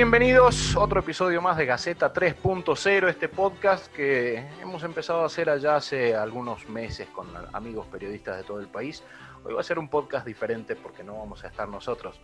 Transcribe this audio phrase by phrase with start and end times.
[0.00, 5.50] Bienvenidos a otro episodio más de Gaceta 3.0, este podcast que hemos empezado a hacer
[5.50, 9.04] allá hace algunos meses con amigos periodistas de todo el país.
[9.44, 12.18] Hoy va a ser un podcast diferente porque no vamos a estar nosotros.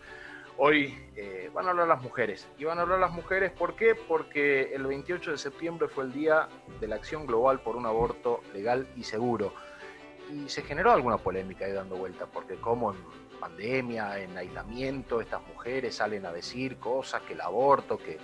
[0.57, 2.49] Hoy eh, van a hablar las mujeres.
[2.57, 3.95] Y van a hablar las mujeres, ¿por qué?
[3.95, 6.49] Porque el 28 de septiembre fue el día
[6.81, 9.53] de la acción global por un aborto legal y seguro.
[10.33, 12.97] Y se generó alguna polémica ahí dando vuelta, porque como en
[13.37, 18.19] pandemia, en aislamiento, estas mujeres salen a decir cosas, que el aborto, que,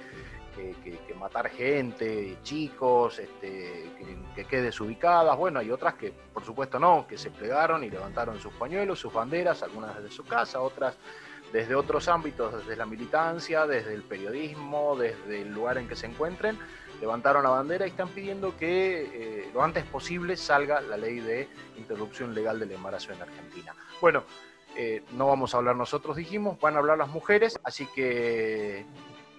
[0.54, 3.90] que, matar gente, chicos, este,
[4.34, 5.36] que, quede desubicadas.
[5.36, 9.12] Bueno, hay otras que por supuesto no, que se plegaron y levantaron sus pañuelos, sus
[9.12, 10.96] banderas, algunas desde su casa, otras
[11.52, 16.06] desde otros ámbitos, desde la militancia, desde el periodismo, desde el lugar en que se
[16.06, 16.58] encuentren,
[17.00, 21.48] levantaron la bandera y están pidiendo que eh, lo antes posible salga la ley de
[21.76, 23.74] interrupción legal del embarazo en Argentina.
[24.00, 24.24] Bueno,
[24.76, 28.86] eh, no vamos a hablar nosotros, dijimos, van a hablar las mujeres, así que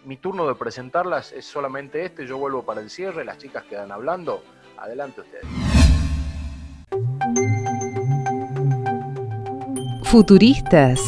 [0.06, 3.92] mi turno de presentarlas es solamente este, yo vuelvo para el cierre, las chicas quedan
[3.92, 4.44] hablando,
[4.78, 5.46] adelante ustedes.
[10.04, 11.00] Futuristas,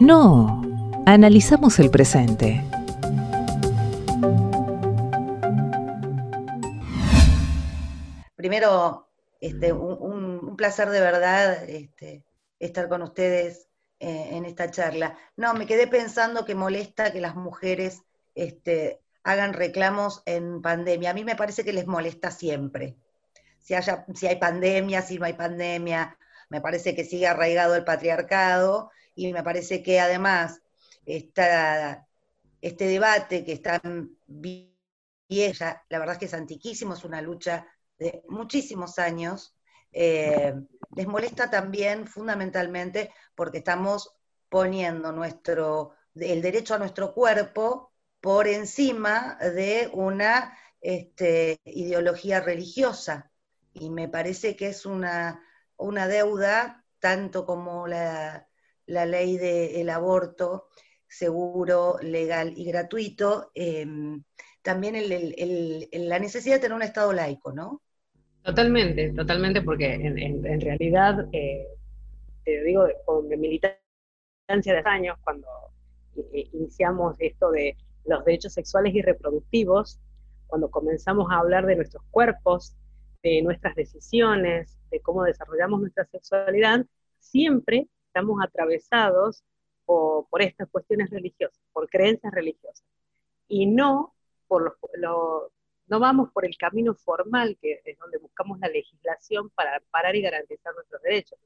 [0.00, 0.62] no,
[1.06, 2.62] analizamos el presente.
[8.36, 9.08] Primero,
[9.40, 12.24] este, un, placer de verdad este,
[12.58, 13.69] estar con ustedes
[14.00, 15.16] eh, en esta charla.
[15.36, 18.02] No, me quedé pensando que molesta que las mujeres
[18.34, 21.10] este, hagan reclamos en pandemia.
[21.10, 22.96] A mí me parece que les molesta siempre.
[23.58, 26.16] Si, haya, si hay pandemia, si no hay pandemia,
[26.48, 30.62] me parece que sigue arraigado el patriarcado y me parece que además
[31.04, 33.82] este debate que está
[34.26, 37.66] vieja, la verdad es que es antiquísimo, es una lucha
[37.98, 39.54] de muchísimos años,
[39.92, 40.54] eh,
[40.96, 44.16] les molesta también fundamentalmente porque estamos
[44.48, 53.30] poniendo nuestro, el derecho a nuestro cuerpo por encima de una este, ideología religiosa.
[53.72, 55.42] Y me parece que es una,
[55.76, 58.48] una deuda, tanto como la,
[58.86, 60.68] ley del aborto
[61.08, 64.24] seguro, legal y gratuito, em,
[64.62, 64.96] también
[66.08, 67.82] la necesidad de tener un Estado laico, ¿no?
[68.42, 71.66] Totalmente, totalmente, porque en, realidad, eh,
[72.44, 73.78] te digo, con militancia
[74.48, 75.46] de años, cuando
[76.32, 80.00] iniciamos esto de los derechos sexuales y reproductivos,
[80.46, 82.74] cuando comenzamos a hablar de nuestros cuerpos,
[83.22, 86.84] de nuestras decisiones, de cómo desarrollamos nuestra sexualidad,
[87.18, 89.44] siempre estamos atravesados
[89.84, 92.84] por estas cuestiones religiosas, por creencias religiosas,
[93.48, 94.14] y no
[94.46, 95.52] por los,
[95.90, 100.22] no vamos por el camino formal, que es donde buscamos la legislación para parar y
[100.22, 101.36] garantizar nuestros derechos.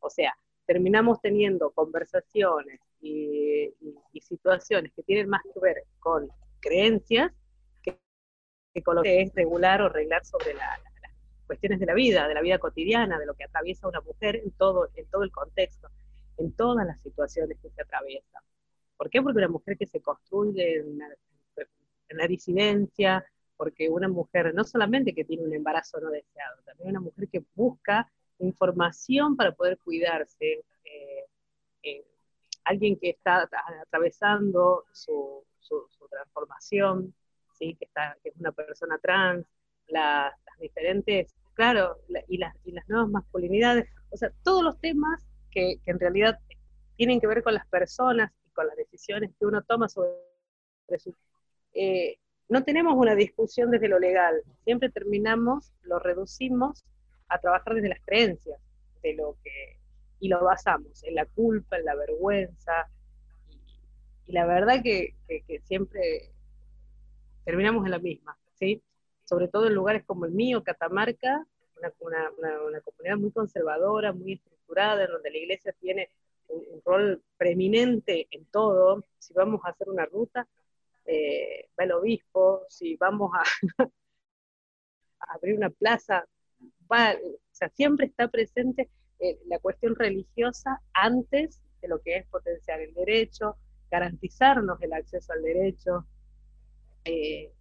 [0.00, 0.36] O sea,
[0.66, 3.72] terminamos teniendo conversaciones y,
[4.20, 6.28] situaciones que tienen más que ver con
[6.60, 7.32] creencias
[7.82, 7.98] que,
[8.82, 10.80] con lo que es regular o arreglar sobre las
[11.46, 14.50] cuestiones de la vida, de la vida cotidiana, de lo que atraviesa una mujer en
[14.52, 15.88] todo, en todo el contexto,
[16.38, 18.42] en todas las situaciones que se atraviesan.
[18.96, 19.22] ¿Por qué?
[19.22, 20.98] Porque una mujer que se construye en
[22.18, 23.24] la disidencia,
[23.56, 27.44] porque una mujer no solamente que tiene un embarazo no deseado, también una mujer que
[27.54, 31.24] busca información para poder cuidarse, eh,
[31.82, 32.04] eh,
[32.64, 33.48] alguien que está
[33.82, 35.44] atravesando su,
[36.10, 37.14] transformación,
[37.54, 37.74] ¿sí?
[37.78, 39.46] que, está, que es una persona trans,
[39.88, 41.98] las diferentes, claro,
[42.28, 46.38] y, las, y las nuevas masculinidades, o sea, todos los temas que, en realidad
[46.96, 50.12] tienen que ver con las personas y con las decisiones que uno toma sobre
[50.98, 51.14] su...
[51.74, 52.18] Eh,
[52.48, 56.84] no tenemos una discusión desde lo legal, siempre terminamos, lo reducimos
[57.28, 58.60] a trabajar desde las creencias,
[59.02, 59.78] de lo que,
[60.20, 62.88] y lo basamos en la culpa, en la vergüenza,
[64.26, 65.14] y, la verdad que,
[65.64, 66.30] siempre
[67.44, 68.82] terminamos en la misma, ¿sí?
[69.24, 71.46] Sobre todo en lugares como el mío, Catamarca,
[72.00, 72.30] una,
[72.84, 76.10] comunidad muy conservadora, muy estructurada, en donde la iglesia tiene
[76.48, 79.04] un rol preeminente en todo.
[79.18, 80.46] Si vamos a hacer una ruta,
[81.06, 83.42] eh, va el obispo, si vamos a,
[85.34, 86.24] abrir una plaza,
[86.88, 86.96] o
[87.52, 92.92] sea, siempre está presente eh, la cuestión religiosa antes de lo que es potenciar el
[92.94, 93.56] derecho,
[93.90, 96.06] garantizarnos el acceso al derecho.
[97.04, 97.52] Eh,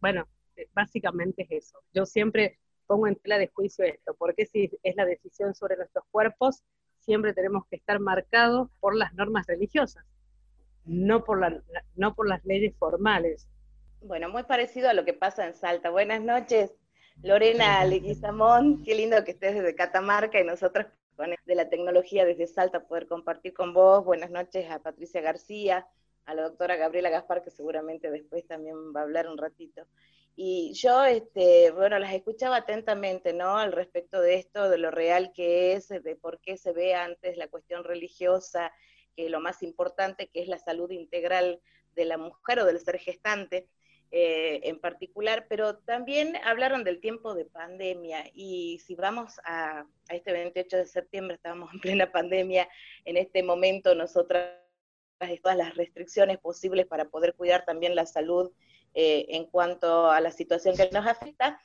[0.00, 0.26] bueno,
[0.72, 1.82] básicamente es eso.
[1.92, 6.04] Yo siempre pongo en tela de juicio esto, porque si es la decisión sobre nuestros
[6.10, 6.62] cuerpos,
[6.98, 10.04] siempre tenemos que estar marcados por las normas religiosas,
[10.84, 11.62] no por, la,
[11.96, 13.48] no por las leyes formales.
[14.00, 15.90] Bueno, muy parecido a lo que pasa en Salta.
[15.90, 16.72] Buenas noches,
[17.22, 20.86] Lorena Leguizamón, qué lindo que estés desde Catamarca y nosotros
[21.46, 24.04] de la tecnología desde Salta poder compartir con vos.
[24.04, 25.86] Buenas noches a Patricia García,
[26.24, 29.86] a la doctora Gabriela Gaspar, que seguramente después también va a hablar un ratito.
[30.34, 33.58] Y yo, este, bueno, las escuchaba atentamente, ¿no?
[33.58, 37.36] Al respecto de esto, de lo real que es, de por qué se ve antes
[37.36, 38.72] la cuestión religiosa,
[39.16, 41.60] que lo más importante que es la salud integral
[41.94, 43.68] de la mujer o del ser gestante
[44.10, 50.14] eh, en particular, pero también hablaron del tiempo de pandemia y si vamos a, a
[50.14, 52.68] este 28 de septiembre, estábamos en plena pandemia,
[53.04, 54.62] en este momento nosotras
[55.42, 58.50] todas las restricciones posibles para poder cuidar también la salud
[58.94, 61.60] eh, en cuanto a la situación que nos afecta.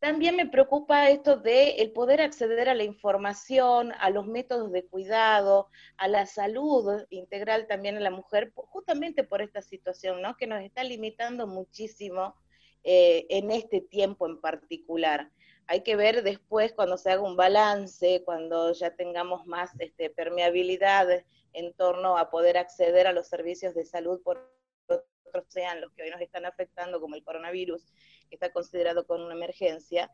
[0.00, 4.86] También me preocupa esto de el poder acceder a la información, a los métodos de
[4.86, 5.68] cuidado,
[5.98, 10.38] a la salud integral también en la mujer, justamente por esta situación, ¿no?
[10.38, 12.34] Que nos está limitando muchísimo
[12.82, 15.30] eh, en este tiempo en particular.
[15.66, 21.08] Hay que ver después cuando se haga un balance, cuando ya tengamos más este, permeabilidad
[21.52, 24.50] en torno a poder acceder a los servicios de salud por
[25.30, 27.86] otros sean los que hoy nos están afectando, como el coronavirus,
[28.30, 30.10] que está considerado como una emergencia,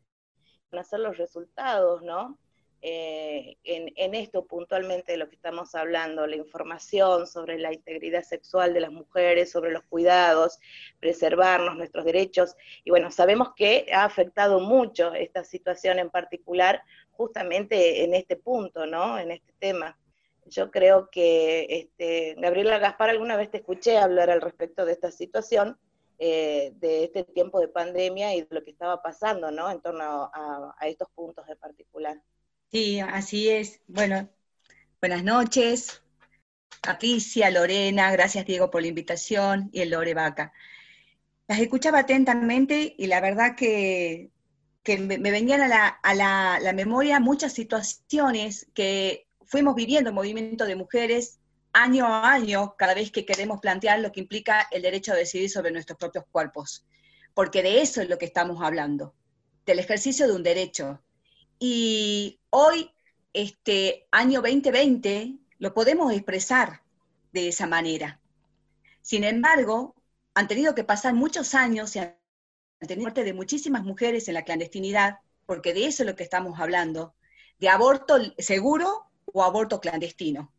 [0.72, 2.38] van a ser los resultados, ¿no?
[2.82, 8.74] Eh, en, esto puntualmente de lo que estamos hablando, la información sobre la integridad sexual
[8.74, 10.60] de las mujeres, sobre los cuidados,
[11.00, 12.54] preservarnos nuestros derechos.
[12.84, 18.86] Y bueno, sabemos que ha afectado mucho esta situación en particular justamente en este punto,
[18.86, 19.18] ¿no?
[19.18, 19.98] En este tema.
[20.44, 25.10] Yo creo que, este, Gabriela Gaspar, alguna vez te escuché hablar al respecto de esta
[25.10, 25.76] situación,
[26.18, 29.70] eh, de este tiempo de pandemia y de lo que estaba pasando, ¿no?
[29.70, 32.22] En torno a, estos puntos en particular.
[32.70, 33.82] Sí, así es.
[33.86, 34.28] Bueno,
[35.00, 36.02] buenas noches.
[36.80, 40.52] Patricia, Lorena, gracias Diego por la invitación y el Lore Vaca.
[41.48, 44.30] Las escuchaba atentamente y la verdad que,
[44.86, 46.14] me, venían a, la, a
[46.60, 51.40] la, memoria muchas situaciones que fuimos viviendo el movimiento de mujeres
[51.76, 55.50] año a año cada vez que queremos plantear lo que implica el derecho a decidir
[55.50, 56.86] sobre nuestros propios cuerpos.
[57.34, 59.14] Porque de eso es lo que estamos hablando,
[59.66, 61.02] del ejercicio de un derecho.
[61.58, 62.90] Y hoy,
[63.34, 66.80] este año 2020, lo podemos expresar
[67.32, 68.20] de esa manera.
[69.02, 69.94] Sin embargo,
[70.34, 72.16] han tenido que pasar muchos años y han
[72.80, 76.58] tenido muerte de muchísimas mujeres en la clandestinidad, porque de eso es lo que estamos
[76.58, 77.14] hablando,
[77.58, 80.50] de aborto seguro o aborto clandestino.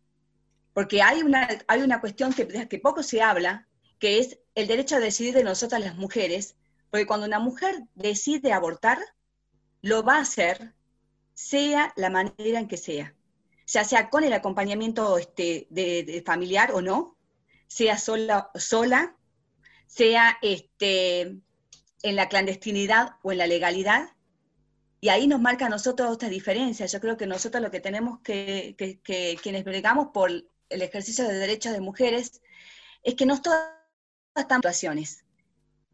[0.78, 4.98] Porque hay una, hay una cuestión que, que poco se habla, que es el derecho
[4.98, 6.56] a decidir de nosotras las mujeres,
[6.92, 9.00] porque cuando una mujer decide abortar,
[9.82, 10.76] lo va a hacer
[11.34, 13.16] sea la manera en que sea,
[13.66, 17.18] ya sea con el acompañamiento este, de, familiar o no,
[17.66, 19.18] sea sola, sola
[19.88, 21.22] sea este,
[22.04, 24.12] en la clandestinidad o en la legalidad,
[25.02, 26.86] y ahí nos marca a nosotros esta diferencia.
[26.86, 30.30] Yo creo que nosotros lo que tenemos que, que, quienes bregamos por
[30.70, 32.42] el ejercicio de derechos de mujeres,
[33.04, 33.72] es que no todas
[34.36, 35.24] están situaciones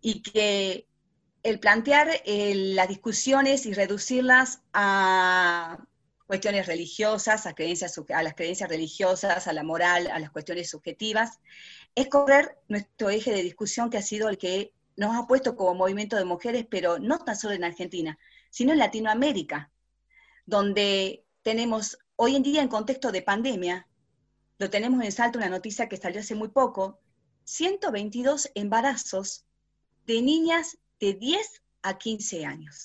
[0.01, 0.87] y que
[1.43, 5.85] el plantear eh, las discusiones y reducirlas a
[6.25, 11.39] cuestiones religiosas, a, creencias, a las creencias religiosas, a la moral, a las cuestiones subjetivas,
[11.95, 15.75] es correr nuestro eje de discusión que ha sido el que nos ha puesto como
[15.75, 18.17] movimiento de mujeres, pero no tan solo en Argentina,
[18.49, 19.71] sino en Latinoamérica,
[20.45, 23.87] donde tenemos hoy en día en contexto de pandemia,
[24.63, 26.97] lo tenemos en salto una noticia que salió hace muy poco,
[27.43, 29.45] 122 embarazos
[30.05, 32.83] de niñas de 10 a 15 años.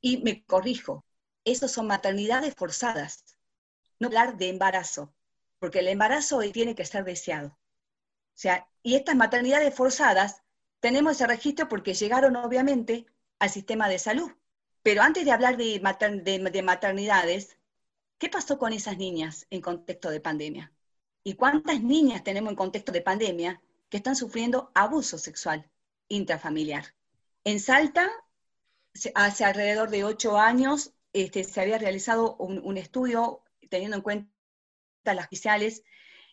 [0.00, 1.04] Y me corrijo,
[1.44, 3.36] esos son maternidades forzadas,
[4.00, 5.14] no hablar de embarazo,
[5.60, 7.50] porque el embarazo hoy tiene que ser deseado.
[7.50, 10.42] O sea, y estas maternidades forzadas,
[10.80, 13.06] tenemos ese registro porque llegaron obviamente
[13.38, 14.32] al sistema de salud.
[14.82, 15.80] Pero antes de hablar de,
[16.64, 17.56] maternidades,
[18.18, 20.72] ¿qué pasó con esas niñas en contexto de pandemia?
[21.22, 25.70] ¿Y cuántas niñas tenemos en contexto de pandemia que están sufriendo abuso sexual
[26.08, 26.94] intrafamiliar?
[27.44, 28.10] En Salta,
[29.14, 34.30] hace alrededor de ocho años, este, se había realizado un, estudio teniendo en cuenta
[35.04, 35.82] las oficiales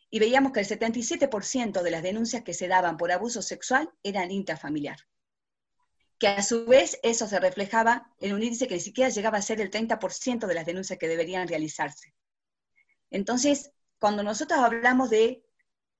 [0.09, 4.31] y veíamos que el 77% de las denuncias que se daban por abuso sexual eran
[4.31, 4.97] intrafamiliar
[6.21, 9.41] que a su vez eso se reflejaba en un índice que ni siquiera llegaba a
[9.41, 12.13] ser el 30% de las denuncias que deberían realizarse.
[13.09, 15.43] Entonces, cuando nosotros hablamos de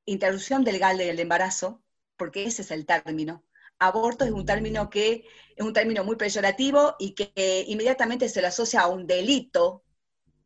[0.06, 1.82] interrupción legal del embarazo,
[2.18, 3.44] porque ese es el término,
[3.80, 5.26] aborto es un término que
[5.56, 9.84] es un término muy peyorativo y que inmediatamente se le asocia a un delito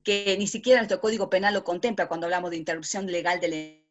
[0.04, 3.86] que ni siquiera nuestro Código Penal lo contempla cuando hablamos de interrupción legal del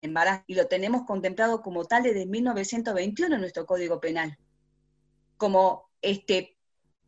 [0.00, 4.38] embarazo, y lo tenemos contemplado como tal desde 1921 en nuestro Código Penal,
[5.36, 6.56] como este,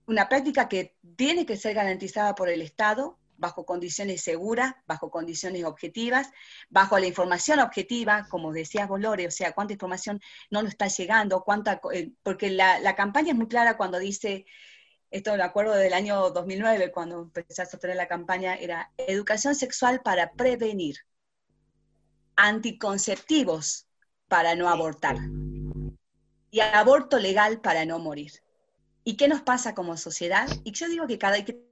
[0.07, 5.65] una práctica que tiene que ser garantizada por el Estado bajo condiciones seguras, bajo condiciones
[5.65, 6.31] objetivas,
[6.71, 11.43] bajo la información objetiva, como decías vos, o sea, cuánta información no nos está llegando,
[11.43, 14.47] cuánta, eh, porque la, la campaña es muy clara cuando dice
[15.11, 20.01] esto me acuerdo del año 2009, cuando empecé a sostener la campaña, era educación sexual
[20.03, 20.97] para prevenir,
[22.35, 23.87] anticonceptivos
[24.29, 25.17] para no abortar
[26.57, 28.33] y aborto legal para no morir.
[29.05, 30.49] ¿Y qué nos pasa como sociedad?
[30.65, 31.63] Y yo digo que cada que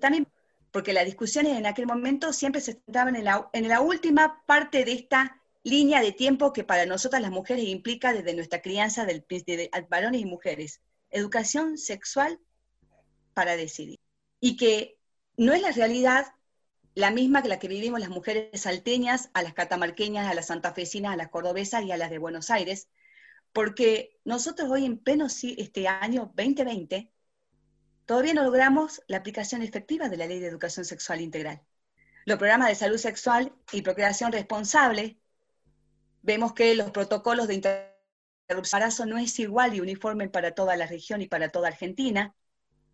[0.00, 0.26] también,
[0.72, 4.84] porque las discusiones en aquel momento siempre se centraban en la, en la última parte
[4.84, 9.24] de esta línea de tiempo que para nosotras las mujeres implica desde nuestra crianza de,
[9.28, 10.80] de varones y mujeres.
[11.10, 12.40] Educación sexual
[13.34, 14.00] para decidir.
[14.40, 14.98] Y que
[15.36, 16.26] no es la realidad
[16.96, 21.12] la misma que la que vivimos las mujeres salteñas, a las catamarqueñas, a las santafesinas,
[21.12, 22.88] a las cordobesas y a las de Buenos Aires,
[23.52, 27.12] porque nosotros hoy en pleno este año 2020
[28.06, 31.62] todavía no logramos la aplicación efectiva de la Ley de Educación Sexual Integral.
[32.24, 35.18] Los programas de salud sexual y procreación responsable,
[36.22, 41.20] vemos que los protocolos de interrupción no es igual y uniforme para toda la región
[41.20, 42.34] y para toda Argentina.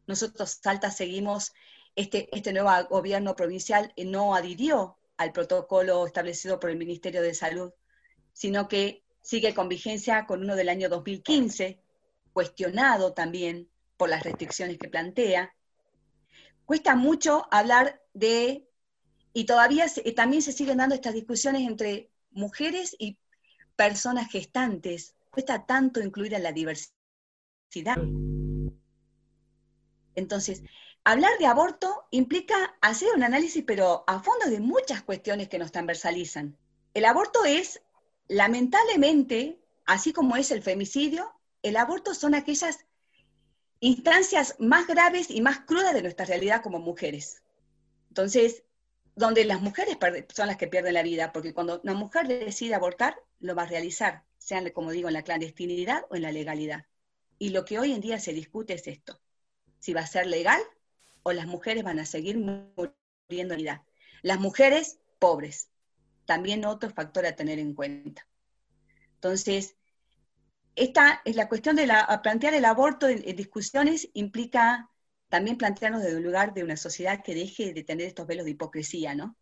[0.07, 1.53] Nosotros, Salta, seguimos,
[1.95, 7.73] este, este nuevo gobierno provincial no adhirió al protocolo establecido por el Ministerio de Salud,
[8.33, 11.81] sino que sigue con vigencia con uno del año 2015,
[12.35, 15.55] cuestionado también por las restricciones que plantea.
[16.67, 18.69] Cuesta mucho hablar de,
[19.33, 23.17] y todavía también se siguen dando estas discusiones entre mujeres y
[23.77, 25.15] personas gestantes.
[25.31, 27.97] Cuesta tanto incluir a la diversidad.
[30.15, 30.63] Entonces,
[31.03, 35.73] hablar de aborto implica hacer un análisis, pero a fondo de muchas cuestiones que nos
[35.73, 36.59] transversalizan.
[36.93, 37.83] El aborto es,
[38.29, 42.85] lamentablemente, así como es el femicidio, el aborto son aquellas
[43.81, 47.43] instancias más graves y más crudas de nuestra realidad como mujeres.
[48.09, 48.65] Entonces,
[49.17, 49.97] donde las mujeres
[50.35, 53.67] son las que pierden la vida, porque cuando una mujer decide abortar, lo va a
[53.67, 56.87] realizar, sean, como digo, en la clandestinidad o en la legalidad.
[57.39, 59.21] Y lo que hoy en día se discute es esto
[59.79, 60.63] si va a ser legal
[61.23, 62.95] o las mujeres van a seguir muriendo
[63.55, 63.85] en vida.
[64.23, 65.69] Las mujeres pobres,
[66.25, 68.27] también otro factor a tener en cuenta.
[69.15, 69.77] Entonces,
[70.77, 74.91] esta es la cuestión de la, plantear el aborto en, discusiones implica
[75.29, 78.53] también plantearnos desde un lugar de una sociedad que deje de tener estos velos de
[78.53, 79.37] hipocresía, ¿no?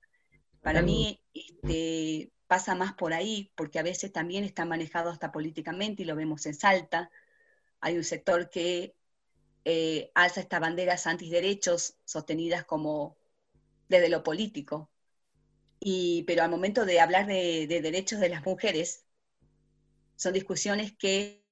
[0.61, 6.03] Para mí este, pasa más por ahí, porque a veces también está manejado hasta políticamente
[6.03, 7.11] y lo vemos en Salta.
[7.81, 8.95] Hay un sector que
[9.65, 13.17] eh, alza estas banderas antiderechos sostenidas como
[13.89, 14.92] desde lo político.
[15.85, 19.05] Y, pero al momento de hablar de, derechos de las mujeres,
[20.15, 21.43] son discusiones que,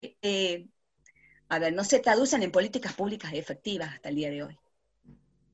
[0.00, 0.66] eh,
[1.50, 4.58] a ver, no se traducen en políticas públicas efectivas hasta el día de hoy.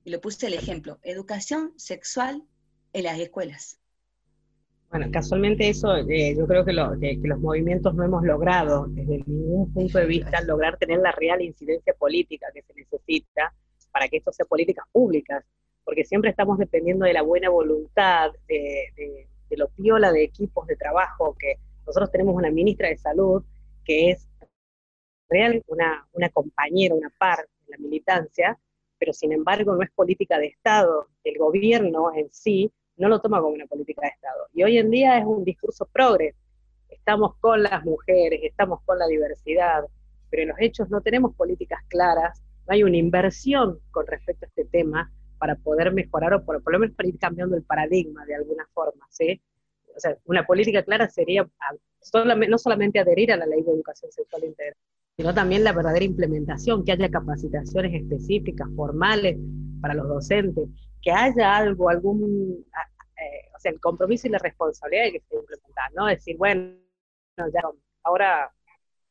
[0.04, 2.44] Y lo puse el ejemplo, educación sexual
[2.92, 3.80] en las escuelas.
[4.90, 9.98] Bueno, casualmente eso, eh, yo creo que, los movimientos no hemos logrado, desde ningún punto
[9.98, 13.52] de vista, lograr tener la real incidencia política que se necesita
[13.90, 15.44] para que esto sea políticas públicas,
[15.84, 21.36] porque siempre estamos dependiendo de la buena voluntad, de, lo piola de equipos de trabajo,
[21.38, 21.56] que
[21.86, 23.42] nosotros tenemos una ministra de salud
[23.84, 24.28] que es
[25.28, 28.58] real, una, una compañera, una par de la militancia,
[28.98, 33.40] pero sin embargo no es política de Estado, el gobierno en sí no lo toma
[33.40, 34.46] como una política de Estado.
[34.52, 36.36] Y hoy en día es un discurso progres.
[36.90, 39.84] Estamos con las mujeres, estamos con la diversidad,
[40.28, 44.48] pero en los hechos no tenemos políticas claras, no hay una inversión con respecto a
[44.48, 45.10] este tema
[45.40, 49.06] para poder mejorar o por, lo menos para ir cambiando el paradigma de alguna forma,
[49.08, 49.40] ¿sí?
[49.96, 51.48] O sea, una política clara sería
[52.48, 54.76] no solamente adherir a la ley de educación sexual integral,
[55.16, 59.38] sino también la verdadera implementación, que haya capacitaciones específicas, formales
[59.80, 60.68] para los docentes,
[61.00, 62.62] que haya algo, algún,
[63.16, 66.06] eh, o sea, el compromiso y la responsabilidad que se implementar, ¿no?
[66.06, 66.74] Decir, bueno,
[67.38, 67.62] ya,
[68.02, 68.52] ahora,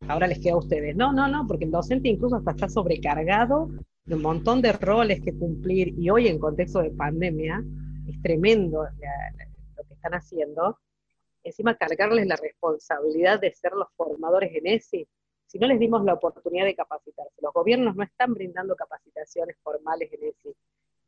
[0.08, 0.96] ahora les queda a ustedes.
[0.96, 3.70] No, no, no, porque el docente incluso hasta está sobrecargado
[4.10, 7.64] de un montón de roles que cumplir y hoy en contexto de pandemia
[8.08, 10.80] es tremendo lo que están haciendo.
[11.44, 15.08] Encima cargarles la responsabilidad de ser los formadores en ESI,
[15.46, 17.36] si no les dimos la oportunidad de capacitarse.
[17.40, 20.56] Los gobiernos no están brindando capacitaciones formales en ESI.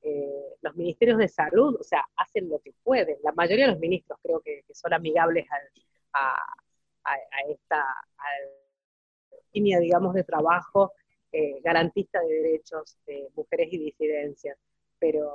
[0.04, 3.18] Eh, los ministerios de salud, o sea, hacen lo que pueden.
[3.24, 5.48] La mayoría de los ministros creo que, son amigables
[6.14, 6.36] a,
[7.50, 7.84] esta,
[9.54, 10.94] línea, digamos, de trabajo
[11.32, 14.58] eh, garantista de derechos de mujeres y disidencias,
[15.00, 15.32] pero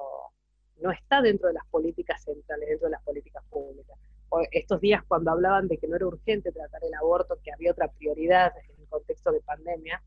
[0.79, 3.99] no está dentro de las políticas centrales, dentro de las políticas públicas.
[4.51, 7.91] estos días cuando hablaban de que no era urgente tratar el aborto, que había otra
[7.93, 10.03] prioridad en el contexto de pandemia,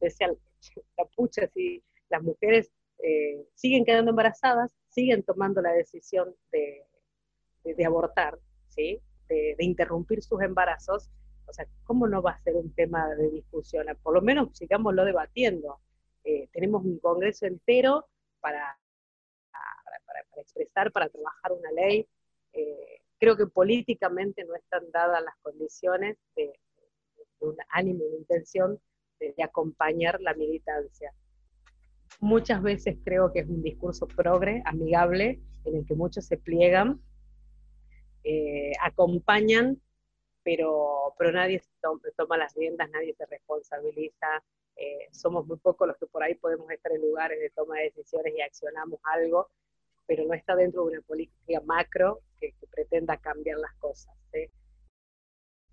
[0.00, 0.36] decían,
[0.98, 2.70] la pucha, si las mujeres
[3.02, 6.86] eh, siguen quedando embarazadas, siguen tomando la decisión de,
[7.84, 9.00] abortar, ¿sí?
[9.28, 11.10] De, interrumpir sus embarazos,
[11.52, 13.86] o sea, ¿cómo no va a ser un tema de discusión?
[14.02, 15.80] Por lo menos sigámoslo debatiendo.
[16.24, 18.06] Eh, tenemos un congreso entero
[18.40, 18.78] para,
[20.36, 22.08] expresar, para trabajar una ley.
[22.54, 26.58] Eh, creo que políticamente no están dadas las condiciones de,
[27.40, 28.80] un ánimo, una intención
[29.20, 31.12] de, acompañar la militancia.
[32.18, 36.98] Muchas veces creo que es un discurso progre, amigable, en el que muchos se pliegan,
[38.24, 39.82] eh, acompañan,
[40.42, 41.62] pero, pero nadie
[42.16, 44.42] toma, las riendas, nadie se responsabiliza.
[44.76, 47.84] Eh, somos muy pocos los que por ahí podemos estar en lugares de toma de
[47.84, 49.50] decisiones y accionamos algo,
[50.06, 54.14] pero no está dentro de una política macro que, pretenda cambiar las cosas.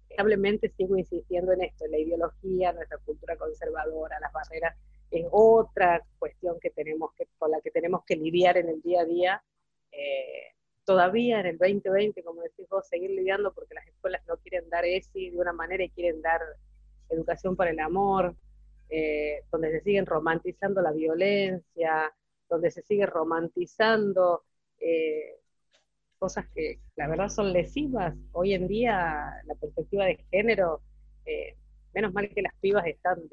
[0.09, 4.75] Lamentablemente sigo insistiendo en esto, en la ideología, nuestra cultura conservadora, las barreras
[5.11, 9.01] es otra cuestión que tenemos que, con la que tenemos que lidiar en el día
[9.01, 9.43] a día.
[9.91, 10.53] Eh,
[10.89, 14.85] todavía en el 2020, como decís vos, seguir lidiando porque las escuelas no quieren dar
[14.85, 16.41] ESI de una manera y quieren dar
[17.09, 18.35] educación para el amor,
[18.89, 22.11] eh, donde se siguen romantizando la violencia,
[22.49, 24.45] donde se sigue romantizando
[24.79, 25.35] eh,
[26.17, 28.15] cosas que la verdad son lesivas.
[28.31, 30.81] Hoy en día la perspectiva de género,
[31.93, 33.29] menos mal que las pibas están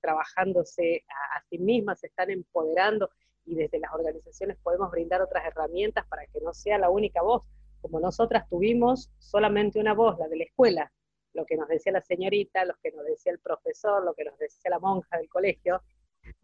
[0.00, 1.04] trabajándose
[1.36, 3.10] a, sí mismas, se están empoderando
[3.48, 7.42] y desde las organizaciones podemos brindar otras herramientas para que no sea la única voz.
[7.80, 10.92] Como nosotras tuvimos solamente una voz, la de la escuela,
[11.32, 14.38] lo que nos decía la señorita, lo que nos decía el profesor, lo que nos
[14.38, 15.82] decía la monja del colegio.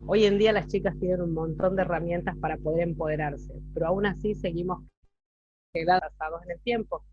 [0.06, 4.06] Hoy en día las chicas tienen un montón de herramientas para poder empoderarse, pero aún
[4.06, 4.82] así seguimos
[5.72, 6.10] quedados
[6.44, 7.04] en el tiempo.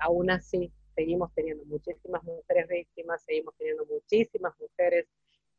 [0.00, 5.08] Aún así seguimos teniendo muchísimas mujeres víctimas, seguimos teniendo muchísimas mujeres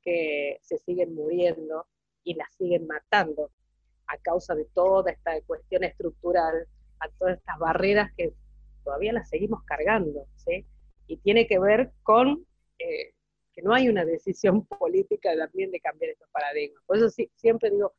[0.02, 1.88] que se siguen muriendo
[2.24, 3.52] y las siguen matando
[4.08, 6.68] a causa de toda esta cuestión estructural,
[7.00, 8.34] a todas estas barreras que
[8.84, 10.66] todavía las seguimos cargando, ¿sí?
[11.08, 12.46] Y tiene que ver con
[12.80, 13.14] eh,
[13.54, 16.84] que no hay una decisión política también de cambiar estos paradigmas.
[16.86, 17.94] Por eso sí, siempre digo,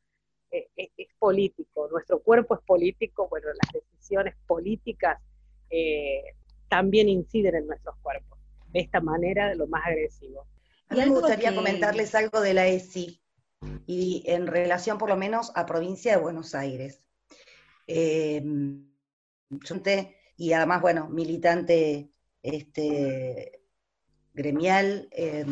[0.51, 5.19] eh, eh, es político, nuestro cuerpo es político, bueno, las decisiones políticas
[6.69, 8.39] también inciden en nuestros cuerpos,
[8.69, 10.47] de esta manera, de lo más agresivo.
[10.87, 13.19] A mí me gustaría comentarles algo de la ESI
[13.85, 17.01] y en relación por lo menos a provincia de Buenos Aires.
[17.87, 18.43] Eh,
[20.37, 22.11] y además, bueno, militante
[22.43, 23.61] este,
[24.33, 25.45] gremial, eh,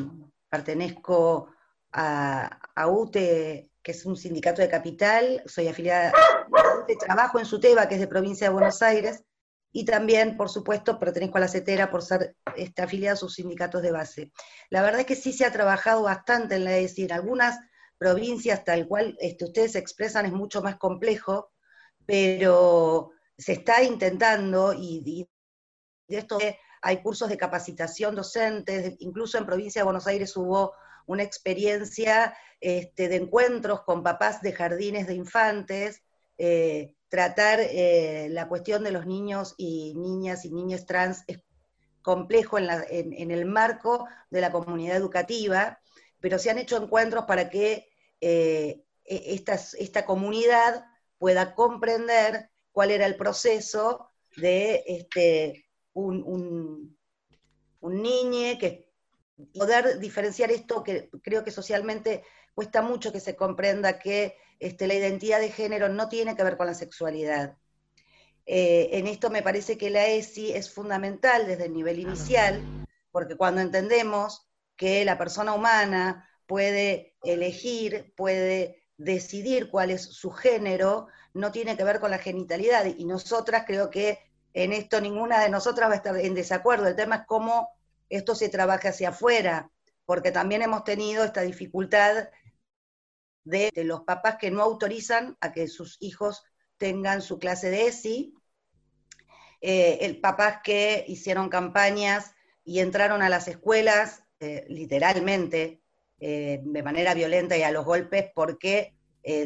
[0.50, 1.50] pertenezco
[1.92, 7.46] a, a, UTE, que es un sindicato de capital, soy afiliada a UTE, trabajo en
[7.46, 9.24] SUTEBA, que es de provincia de Buenos Aires,
[9.72, 13.82] y también, por supuesto, pertenezco a la CETERA por ser este, afiliada a sus sindicatos
[13.82, 14.32] de base.
[14.70, 17.60] La verdad es que sí se ha trabajado bastante en la ESI, en algunas
[17.98, 21.52] provincias tal cual este, ustedes expresan es mucho más complejo,
[22.06, 25.28] pero se está intentando y,
[26.08, 26.38] de esto
[26.82, 30.74] hay cursos de capacitación docentes, incluso en provincia de Buenos Aires hubo
[31.08, 36.04] una experiencia este, de encuentros con papás de jardines de infantes,
[36.38, 41.40] eh, tratar eh, la cuestión de los niños y niñas y niñas trans es
[42.02, 45.80] complejo en, el marco de la comunidad educativa,
[46.26, 47.88] pero se han hecho encuentros para que
[48.20, 49.44] eh, e,
[49.78, 50.84] esta, comunidad
[51.20, 56.98] pueda comprender cuál era el proceso de este, un, un,
[57.80, 58.90] un niño, que
[59.54, 62.24] poder diferenciar esto que creo que socialmente
[62.56, 66.58] cuesta mucho que se comprenda que este, la identidad de género no tiene que ver
[66.58, 67.56] con la sexualidad.
[68.48, 72.64] Eh, en esto me parece que la ESI es fundamental desde el nivel inicial,
[73.12, 74.45] porque cuando entendemos
[74.76, 81.84] que la persona humana puede elegir, puede decidir cuál es su género, no tiene que
[81.84, 82.86] ver con la genitalidad.
[82.86, 84.20] Y nosotras creo que
[84.54, 86.88] en esto ninguna de nosotras va a estar en desacuerdo.
[86.88, 87.70] El tema es cómo
[88.10, 89.70] esto se trabaja hacia afuera,
[90.06, 92.30] porque también hemos tenido esta dificultad
[93.44, 96.44] de, los papás que no autorizan a que sus hijos
[96.78, 98.34] tengan su clase de ESI,
[99.62, 102.34] eh, el papás que hicieron campañas
[102.64, 105.82] y entraron a las escuelas, eh, literalmente,
[106.20, 108.94] eh, de manera violenta y a los golpes, porque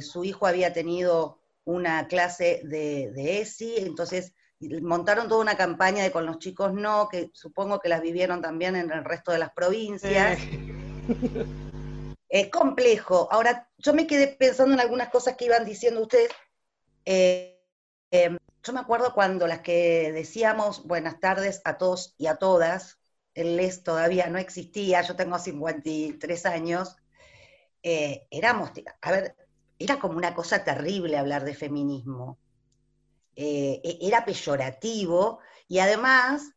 [0.02, 4.34] su hijo había tenido una clase de, de, ESI, entonces
[4.82, 8.76] montaron toda una campaña de con los chicos no, que supongo que las vivieron también
[8.76, 10.38] en el resto de las provincias.
[12.30, 13.28] Es complejo.
[13.32, 16.30] Ahora, yo me quedé pensando en algunas cosas que iban diciendo ustedes.
[17.04, 17.60] Eh,
[18.12, 22.99] em, yo me acuerdo cuando las que decíamos buenas tardes a todos y a todas,
[23.34, 26.96] el les todavía no existía, yo tengo 53 años,
[27.84, 29.36] eh, éramos, a ver,
[29.78, 32.38] era como una cosa terrible hablar de feminismo.
[33.36, 36.52] Eh, e-, era peyorativo y además,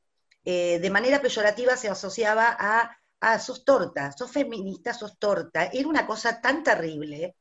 [0.45, 5.71] de manera peyorativa se asociaba a ah, sos torta, sos feminista, sos torta.
[5.73, 7.37] Era una cosa tan terrible.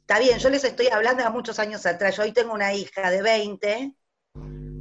[0.00, 2.16] Está bien, yo les estoy hablando de muchos años atrás.
[2.16, 3.94] Yo hoy tengo una hija de 20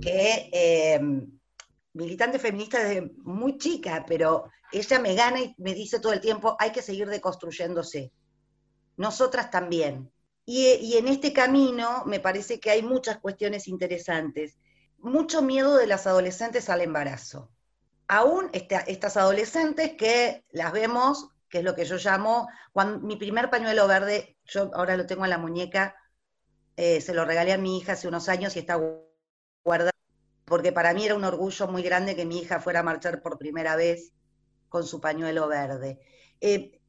[0.01, 0.99] que eh,
[1.93, 6.56] militante feminista desde muy chica, pero ella me gana y me dice todo el tiempo,
[6.60, 8.12] hay que seguir deconstruyéndose.
[8.97, 10.12] Nosotras también.
[10.45, 14.58] Y, en este camino me parece que hay muchas cuestiones interesantes.
[14.97, 17.49] Mucho miedo de las adolescentes al embarazo
[18.08, 23.49] aún estas adolescentes que las vemos, que es lo que yo llamo, cuando, mi primer
[23.49, 25.95] pañuelo verde, yo ahora lo tengo en la muñeca,
[26.75, 28.79] eh, se lo regalé a mi hija hace unos años y está
[29.63, 29.91] guardado,
[30.53, 33.39] porque para mí era un orgullo muy grande que mi hija fuera a marchar por
[33.39, 34.13] primera vez
[34.69, 35.99] con su pañuelo verde.
[36.39, 36.79] Eh,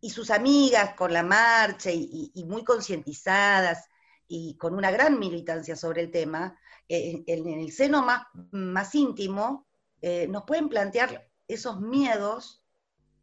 [0.00, 3.88] y sus amigas con la marcha y, muy concientizadas
[4.28, 6.56] y con una gran militancia sobre el tema,
[6.88, 9.66] eh, en, el seno más, más íntimo,
[10.00, 12.62] eh, nos pueden plantear esos miedos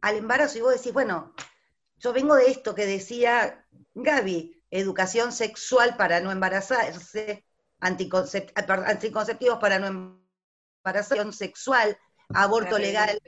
[0.02, 0.58] al embarazo.
[0.58, 1.32] Y vos decís, bueno,
[1.96, 7.46] yo vengo de esto que decía Gaby, educación sexual para no embarazarse,
[7.80, 10.18] anticonceptivos para no
[10.84, 11.96] embarazarse, sexual,
[12.34, 13.20] aborto legal.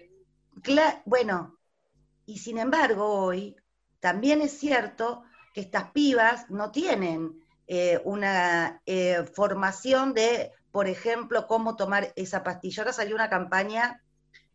[1.05, 1.59] bueno,
[2.27, 3.57] y sin embargo hoy
[4.01, 11.47] también es cierto que estas pibas no tienen eh, una eh, formación de por ejemplo,
[11.47, 12.83] cómo tomar esa pastilla.
[12.83, 14.03] Ahora salió una campaña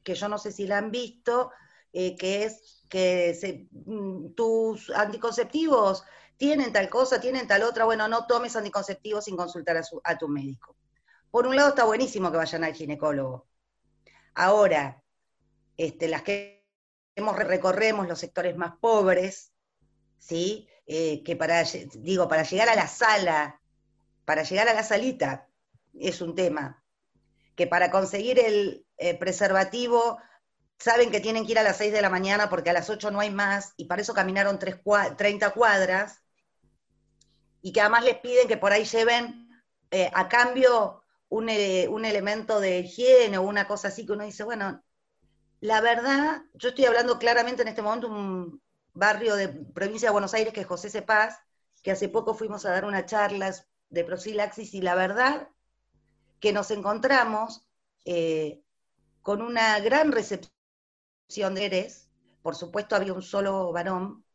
[0.03, 1.51] que yo no sé si la han visto,
[1.91, 6.03] eh, que es que mm, tus anticonceptivos
[6.37, 10.75] tienen tal cosa, tienen tal otra, bueno, no tomes anticonceptivos sin consultar a, tu médico.
[11.31, 13.47] Por un lado está buenísimo que vayan al ginecólogo.
[14.35, 15.01] Ahora,
[15.77, 16.65] este, las que
[17.15, 19.51] recorremos los sectores más pobres,
[20.17, 20.67] ¿sí?
[20.85, 21.63] Eh, que para,
[21.95, 23.61] digo, para llegar a la sala,
[24.25, 25.47] para llegar a la salita,
[25.93, 26.83] es un tema.
[27.55, 30.17] Que para conseguir el eh, preservativo
[30.79, 33.11] saben que tienen que ir a las 6 de la mañana porque a las 8
[33.11, 36.22] no hay más y para eso caminaron 30 cuadras
[37.63, 39.49] y que además les piden que por ahí lleven
[39.89, 44.25] eh, a cambio un, eh, un, elemento de higiene o una cosa así que uno
[44.25, 44.83] dice, bueno,
[45.61, 48.61] la verdad, yo estoy hablando claramente en este momento un
[48.93, 51.39] barrio de provincia de Buenos Aires que es José Cepaz,
[51.81, 55.47] que hace poco fuimos a dar unas charlas de prosilaxis y la verdad
[56.41, 57.65] que nos encontramos
[58.03, 58.61] eh,
[59.21, 62.09] con una gran recepción de Eres,
[62.41, 64.25] por supuesto había un solo varón,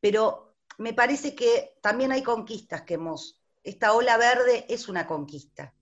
[0.00, 0.45] pero
[0.78, 5.72] me parece que también hay conquistas que hemos, esta ola verde es una conquista.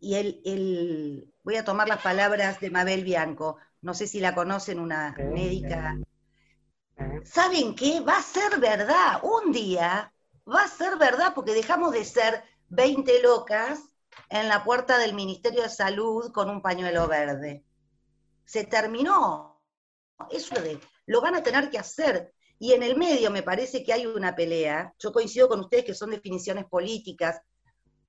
[0.00, 4.80] Y el, voy a tomar las palabras de Mabel Bianco, no sé si la conocen,
[4.80, 5.96] una médica.
[7.24, 8.00] ¿Saben qué?
[8.00, 10.12] Va a ser verdad, un día
[10.48, 13.80] va a ser verdad porque dejamos de ser 20 locas
[14.28, 17.64] en la puerta del Ministerio de Salud con un pañuelo verde.
[18.44, 19.62] Se terminó.
[20.30, 22.34] Eso de, lo van a tener que hacer.
[22.58, 24.94] Y en el medio me parece que hay una pelea.
[24.98, 27.40] Yo coincido con ustedes que son definiciones políticas.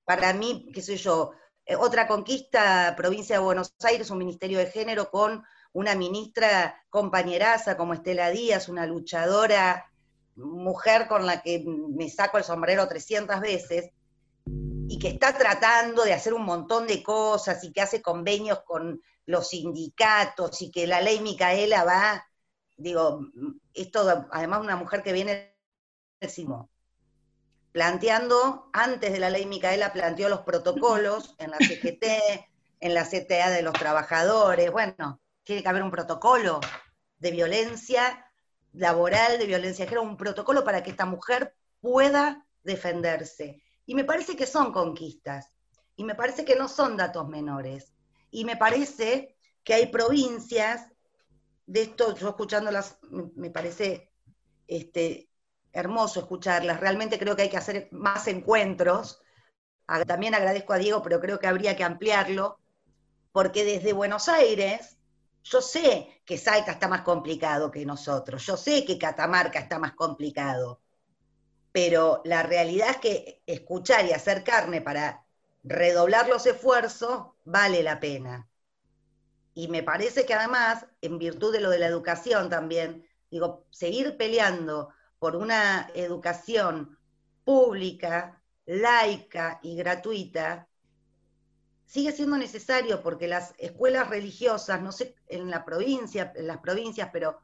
[0.04, 1.32] Para mí, qué sé yo,
[1.66, 7.76] eh, otra conquista, provincia de Buenos Aires, un ministerio de género con una ministra compañeraza
[7.76, 9.90] como Estela Díaz, una luchadora,
[10.36, 13.90] mujer con la que me saco el sombrero 300 veces,
[14.88, 19.02] y que está tratando de hacer un montón de cosas y que hace convenios con
[19.26, 22.26] los sindicatos y que la ley Micaela va,
[22.76, 23.20] digo,
[23.72, 25.56] esto además una mujer que viene
[27.72, 32.04] planteando, antes de la ley Micaela planteó los protocolos en la CGT,
[32.80, 36.60] en la CTA de los trabajadores, bueno, tiene que haber un protocolo
[37.18, 38.30] de violencia
[38.72, 43.62] laboral, de violencia género, un protocolo para que esta mujer pueda defenderse.
[43.86, 45.54] Y me parece que son conquistas,
[45.96, 47.92] y me parece que no son datos menores.
[48.30, 50.88] Y me parece que hay provincias,
[51.66, 52.98] de esto yo escuchándolas,
[53.36, 54.12] me parece
[54.66, 55.30] este,
[55.72, 59.20] hermoso escucharlas, realmente creo que hay que hacer más encuentros.
[60.06, 62.58] También agradezco a Diego, pero creo que habría que ampliarlo,
[63.32, 64.96] porque desde Buenos Aires,
[65.42, 69.92] yo sé que Salta está más complicado que nosotros, yo sé que Catamarca está más
[69.92, 70.80] complicado,
[71.70, 75.26] pero la realidad es que escuchar y hacer carne para
[75.64, 78.48] redoblar los esfuerzos vale la pena.
[79.54, 84.16] Y me parece que además, en virtud de lo de la educación también, digo, seguir
[84.16, 86.98] peleando por una educación
[87.44, 90.68] pública, laica y gratuita,
[91.86, 97.10] sigue siendo necesario porque las escuelas religiosas, no sé, en la provincia, en las provincias,
[97.12, 97.38] pero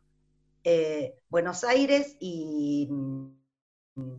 [0.65, 3.41] eh, Buenos Aires y mm,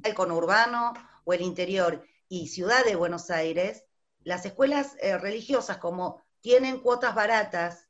[0.03, 0.93] el conurbano
[1.25, 3.83] o el interior y ciudad de Buenos Aires,
[4.23, 7.87] las escuelas eh, religiosas como tienen cuotas baratas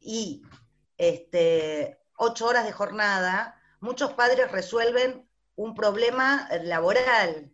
[0.00, 0.42] y
[0.98, 7.52] este, ocho horas de jornada, muchos padres resuelven un problema laboral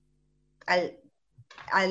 [0.67, 1.01] al,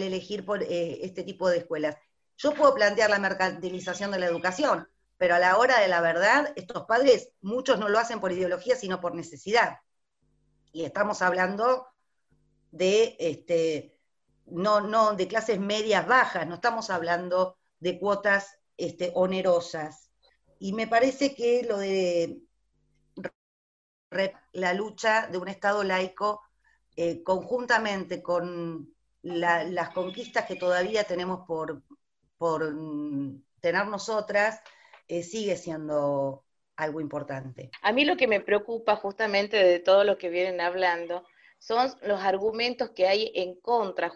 [0.03, 1.97] elegir por eh, este tipo de escuelas.
[2.37, 6.53] Yo puedo plantear la mercantilización de la educación, pero a la hora de la verdad,
[6.55, 9.79] estos padres, muchos no lo hacen por ideología, sino por necesidad.
[10.71, 11.87] Y estamos hablando
[12.71, 13.97] de, este,
[14.45, 20.11] no, no, de clases medias bajas, no estamos hablando de cuotas este, onerosas.
[20.59, 22.41] Y me parece que lo de
[24.53, 26.41] la lucha de un Estado laico,
[26.95, 31.83] eh, conjuntamente con las conquistas que todavía tenemos por,
[32.37, 34.61] por mm, tener nosotras,
[35.07, 37.71] eh, sigue siendo algo importante.
[37.81, 41.25] A mí lo que me preocupa justamente de todo lo que vienen hablando
[41.59, 44.11] son los argumentos que hay en contra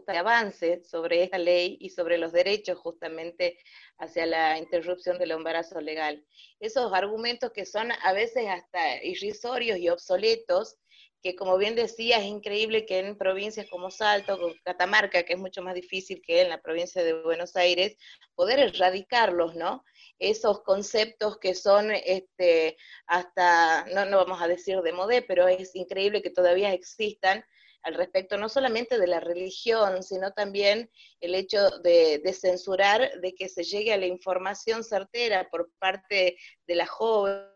[0.00, 3.58] de avance sobre esta ley y sobre los derechos justamente
[3.98, 6.24] hacia la interrupción del embarazo legal.
[6.60, 10.78] Esos argumentos que son a veces hasta irrisorios y obsoletos
[11.22, 15.62] que como bien decía, es increíble que en provincias como Salto, Catamarca, que es mucho
[15.62, 17.96] más difícil que en la provincia de Buenos Aires,
[18.34, 19.84] poder erradicarlos, ¿no?
[20.18, 22.76] Esos conceptos que son este,
[23.06, 27.44] hasta, no, no vamos a decir de modé, pero es increíble que todavía existan
[27.82, 30.90] al respecto no solamente de la religión, sino también
[31.20, 36.36] el hecho de, de, censurar, de que se llegue a la información certera por parte
[36.66, 37.48] de las jóvenes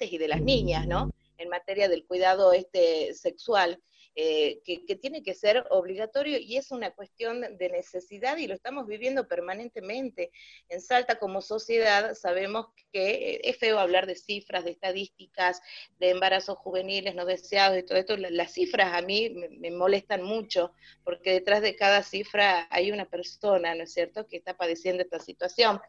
[0.00, 1.10] y de las niñas, ¿no?
[1.38, 3.82] en materia del cuidado este, sexual,
[4.16, 8.86] eh, que, tiene que ser obligatorio y es una cuestión de necesidad y lo estamos
[8.86, 10.30] viviendo permanentemente.
[10.68, 15.60] En Salta como sociedad sabemos que es feo hablar de cifras, de estadísticas,
[15.98, 18.16] de embarazos juveniles no deseados y todo esto.
[18.16, 20.72] Las cifras a mí me molestan mucho
[21.02, 25.18] porque detrás de cada cifra hay una persona, ¿no es cierto?, que está padeciendo esta
[25.18, 25.80] situación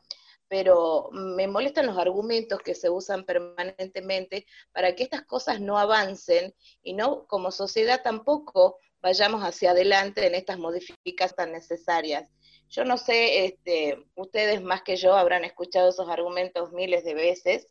[0.47, 6.53] pero me molestan los argumentos que se usan permanentemente para que estas cosas no avancen
[6.83, 12.31] y no como sociedad tampoco vayamos hacia adelante en estas modificaciones tan necesarias.
[12.69, 17.67] Yo no sé, este, ustedes más que yo habrán escuchado esos argumentos miles de veces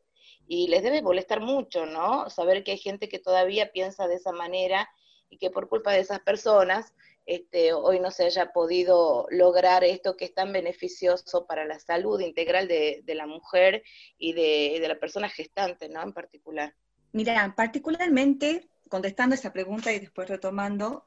[0.47, 2.31] y les debe molestar mucho, ¿no?
[2.31, 4.89] Saber que hay gente que todavía piensa de esa manera
[5.29, 6.95] y que por culpa de esas personas
[7.27, 12.21] este, hoy no se haya podido lograr esto que es tan beneficioso para la salud
[12.21, 13.83] integral de, la mujer
[14.19, 16.03] y de, la persona gestante, ¿no?
[16.03, 16.75] En particular.
[17.13, 21.07] Mira, particularmente, contestando esa pregunta y después retomando,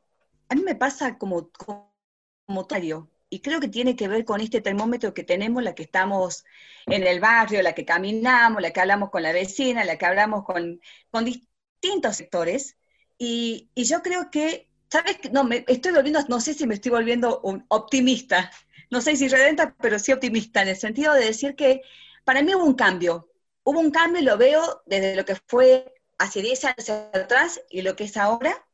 [0.50, 4.62] a mí me pasa como, como tario, y creo que tiene que ver con este
[4.62, 6.46] termómetro que tenemos, la que estamos
[6.86, 10.46] en el barrio, la que caminamos, la que hablamos con la vecina, la que hablamos
[10.46, 10.80] con,
[11.12, 12.78] con distintos sectores,
[13.18, 15.18] y, y yo creo que ¿sabes?
[15.32, 18.52] No, me estoy volviendo, no sé si me estoy volviendo un optimista,
[18.90, 21.82] no sé si redenta, pero sí optimista, en el sentido de decir que
[22.24, 23.30] para mí hubo un cambio,
[23.64, 27.82] hubo un cambio y lo veo desde lo que fue hace 10 años atrás y
[27.82, 28.66] lo que es ahora,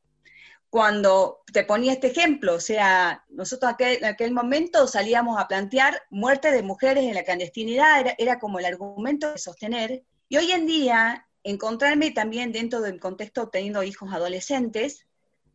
[0.69, 6.51] cuando te ponía este ejemplo, o sea, nosotros en aquel momento salíamos a plantear muerte
[6.51, 10.65] de mujeres en la clandestinidad, era, era como el argumento de sostener, y hoy en
[10.65, 15.05] día encontrarme también dentro del contexto teniendo hijos adolescentes,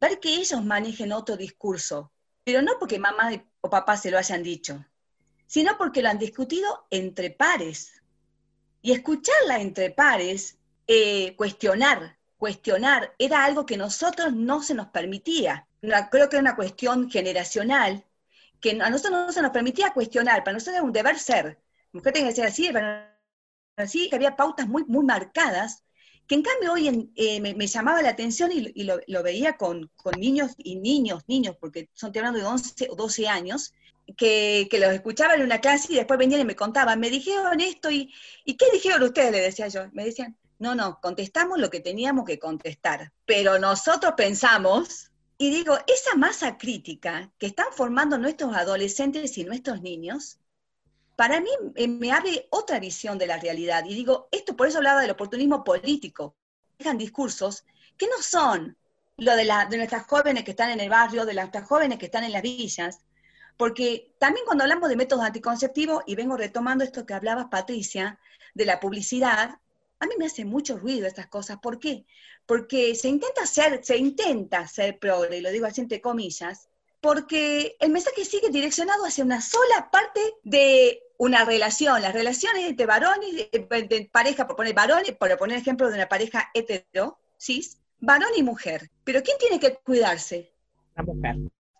[0.00, 2.12] ver que ellos manejen otro discurso,
[2.44, 3.30] pero no porque mamá
[3.60, 4.84] o papá se lo hayan dicho,
[5.46, 8.02] sino porque lo han discutido entre pares.
[8.80, 15.66] Y escucharla entre pares, eh, cuestionar, cuestionar, era algo que nosotros no se nos permitía.
[16.10, 18.04] creo que era una cuestión generacional,
[18.60, 21.60] que a nosotros no se nos permitía cuestionar, para nosotros era un deber ser.
[21.92, 23.16] Mujer tiene que ser así, para
[23.76, 25.84] así, que había pautas muy, muy marcadas
[26.28, 30.76] que en cambio hoy eh, me, llamaba la atención y, lo, veía con, niños y
[30.76, 33.72] niños, niños, porque son hablando de 11 o 12 años,
[34.16, 37.90] que, los escuchaban en una clase y después venían y me contaban, me dijeron esto
[37.90, 38.12] y,
[38.44, 39.32] ¿y qué dijeron ustedes?
[39.32, 39.88] Le decía yo.
[39.92, 45.78] Me decían, no, no, contestamos lo que teníamos que contestar, pero nosotros pensamos, y digo,
[45.86, 50.38] esa masa crítica que están formando nuestros adolescentes y nuestros niños,
[51.18, 53.84] para mí eh, me abre otra visión de la realidad.
[53.84, 56.36] Y digo, esto por eso hablaba del oportunismo político.
[56.78, 57.64] Dejan discursos
[57.96, 58.76] que no son
[59.16, 62.04] lo de, la, de nuestras jóvenes que están en el barrio, de nuestras jóvenes que
[62.04, 63.00] están en las villas,
[63.56, 68.20] Porque también cuando hablamos de métodos anticonceptivos, y vengo retomando esto que hablabas, Patricia,
[68.54, 69.58] de la publicidad,
[69.98, 71.58] a mí me hace mucho ruido estas cosas.
[71.60, 72.06] ¿Por qué?
[72.46, 76.68] Porque se intenta ser, se intenta ser progre, y lo digo así entre comillas,
[77.00, 82.86] porque el mensaje sigue direccionado hacia una sola parte de una relación, las relaciones entre
[82.86, 88.30] varones, de, pareja, por poner varones, por poner ejemplo de una pareja hetero, cis, varón
[88.36, 88.90] y mujer.
[89.04, 90.52] Pero ¿quién tiene que cuidarse?
[90.96, 91.36] La mujer.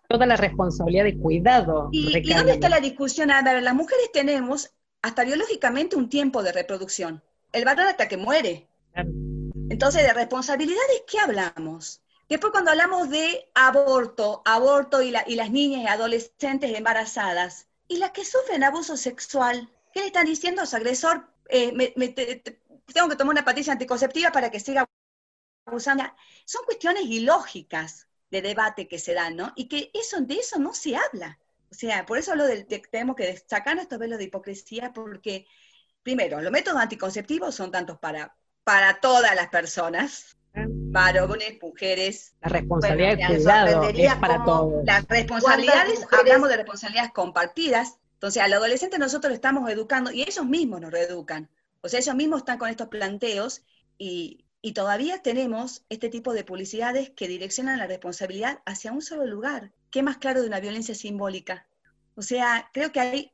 [0.09, 1.88] Toda la responsabilidad de cuidado.
[1.92, 3.31] ¿Y, ¿y dónde está la discusión?
[3.31, 7.22] A ver, las mujeres tenemos hasta biológicamente un tiempo de reproducción.
[7.52, 8.68] El varón hasta que muere.
[9.70, 12.00] Entonces, de responsabilidades, ¿qué hablamos?
[12.28, 18.24] Después cuando hablamos de aborto, aborto y, las niñas y adolescentes embarazadas, y las que
[18.24, 21.32] sufren abuso sexual, ¿qué le están diciendo a su agresor?
[21.48, 21.72] Eh,
[22.92, 24.86] tengo que tomar una patilla anticonceptiva para que siga
[25.64, 26.04] abusando.
[26.44, 29.52] Son cuestiones ilógicas de debate que se dan, ¿no?
[29.56, 31.38] Y que eso, de eso no se habla.
[31.70, 35.46] O sea, por eso lo de, tenemos que destacar estos velos de hipocresía, porque,
[36.02, 40.38] primero, los métodos anticonceptivos son tantos para, para todas las personas,
[40.68, 42.35] varones, mujeres.
[42.40, 44.85] La responsabilidad de cuidado es para todos.
[44.85, 50.44] Las responsabilidades, hablamos de responsabilidades compartidas, entonces al adolescente nosotros lo estamos educando y ellos
[50.44, 51.49] mismos nos reeducan.
[51.81, 53.62] O sea, ellos mismos están con estos planteos
[53.99, 59.27] y, y todavía tenemos este tipo de publicidades que direccionan la responsabilidad hacia un solo
[59.27, 59.73] lugar.
[59.90, 61.66] ¿Qué más claro de una violencia simbólica?
[62.16, 63.33] O sea, creo que hay,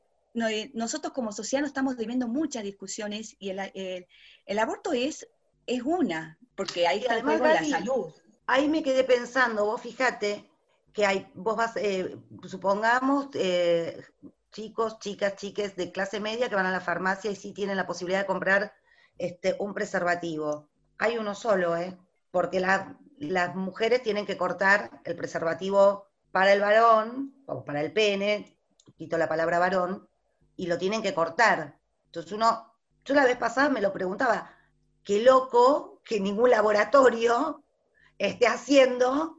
[0.73, 4.05] nosotros como sociedad no estamos viviendo muchas discusiones y el,
[4.45, 5.27] el aborto es
[5.67, 8.13] es una, porque ahí está el la salud.
[8.47, 10.49] Ahí me quedé pensando, vos fíjate
[10.93, 14.03] que hay, vos vas, eh, supongamos, eh,
[14.51, 17.87] chicos, chicas, chiques de clase media que van a la farmacia y sí tienen la
[17.87, 18.73] posibilidad de comprar
[19.17, 20.69] este, un preservativo.
[20.97, 21.97] Hay uno solo, ¿eh?
[22.31, 28.57] Porque las mujeres tienen que cortar el preservativo para el varón, o para el pene,
[28.97, 30.07] quito la palabra varón,
[30.55, 31.77] y lo tienen que cortar.
[32.05, 34.49] Entonces uno, yo la vez pasada me lo preguntaba,
[35.03, 37.63] qué loco que ningún laboratorio
[38.17, 39.37] esté haciendo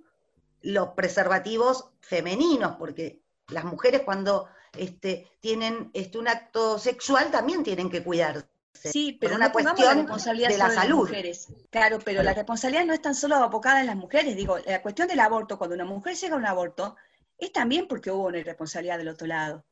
[0.60, 7.88] los preservativos femeninos, porque las mujeres cuando este, tienen este, un acto sexual también tienen
[7.88, 8.46] que cuidarse.
[8.74, 11.08] Sí, pero una cuestión responsabilidad de la salud.
[11.08, 11.48] mujeres.
[11.70, 14.36] Claro, pero la responsabilidad no es tan solo abocada en las mujeres.
[14.36, 16.96] Digo, la cuestión del aborto, cuando una mujer llega a un aborto,
[17.38, 19.64] es también porque hubo una irresponsabilidad del otro lado.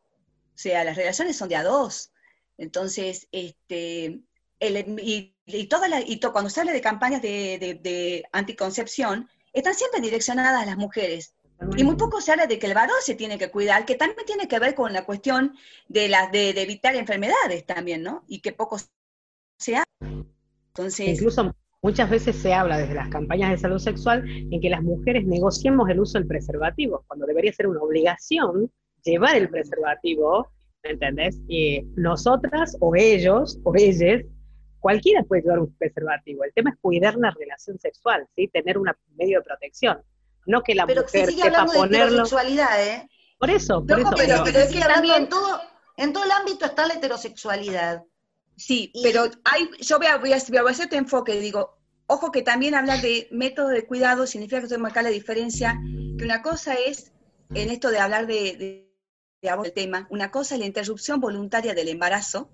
[0.55, 2.13] O sea, las relaciones son de a dos.
[2.57, 4.21] Entonces, este,
[4.61, 10.67] y, toda la, y cuando se habla de campañas de, anticoncepción, están siempre direccionadas a
[10.67, 11.35] las mujeres.
[11.77, 14.27] Y muy poco se habla de que el varón se tiene que cuidar, que también
[14.27, 15.55] tiene que ver con la cuestión
[15.89, 18.25] de, la, de, evitar enfermedades también, ¿no?
[18.27, 18.79] Y que poco
[19.59, 20.25] se habla.
[20.69, 24.83] Entonces, Incluso muchas veces se habla desde las campañas de salud sexual en que las
[24.83, 28.71] mujeres negociemos el uso del preservativo, cuando debería ser una obligación
[29.05, 30.49] llevar el preservativo,
[30.83, 31.41] ¿me entendés?
[31.47, 34.23] Y nosotras o ellos o ellas
[34.85, 36.45] cualquiera puede llevar un preservativo.
[36.45, 38.49] El tema es cuidar la relación sexual, ¿sí?
[38.49, 40.03] Tener un medio de protección.
[40.45, 42.11] No que la pero mujer sigue hablando ponerlo.
[42.11, 43.09] De sexualidad, ¿eh?
[43.39, 44.11] Por eso, por eso.
[44.15, 45.23] Pero, pero, es que también...
[45.23, 45.59] en todo,
[45.97, 48.03] en todo el ámbito está la heterosexualidad.
[48.59, 52.31] Sí, pero hay, yo voy a, voy, a, voy a hacer tu enfoque, digo, ojo
[52.31, 55.81] que también hablar de método de cuidado significa que tengo acá la diferencia,
[56.19, 57.11] que una cosa es,
[57.55, 61.89] en esto de hablar de, de, de, tema, una cosa es la interrupción voluntaria del
[61.89, 62.51] embarazo,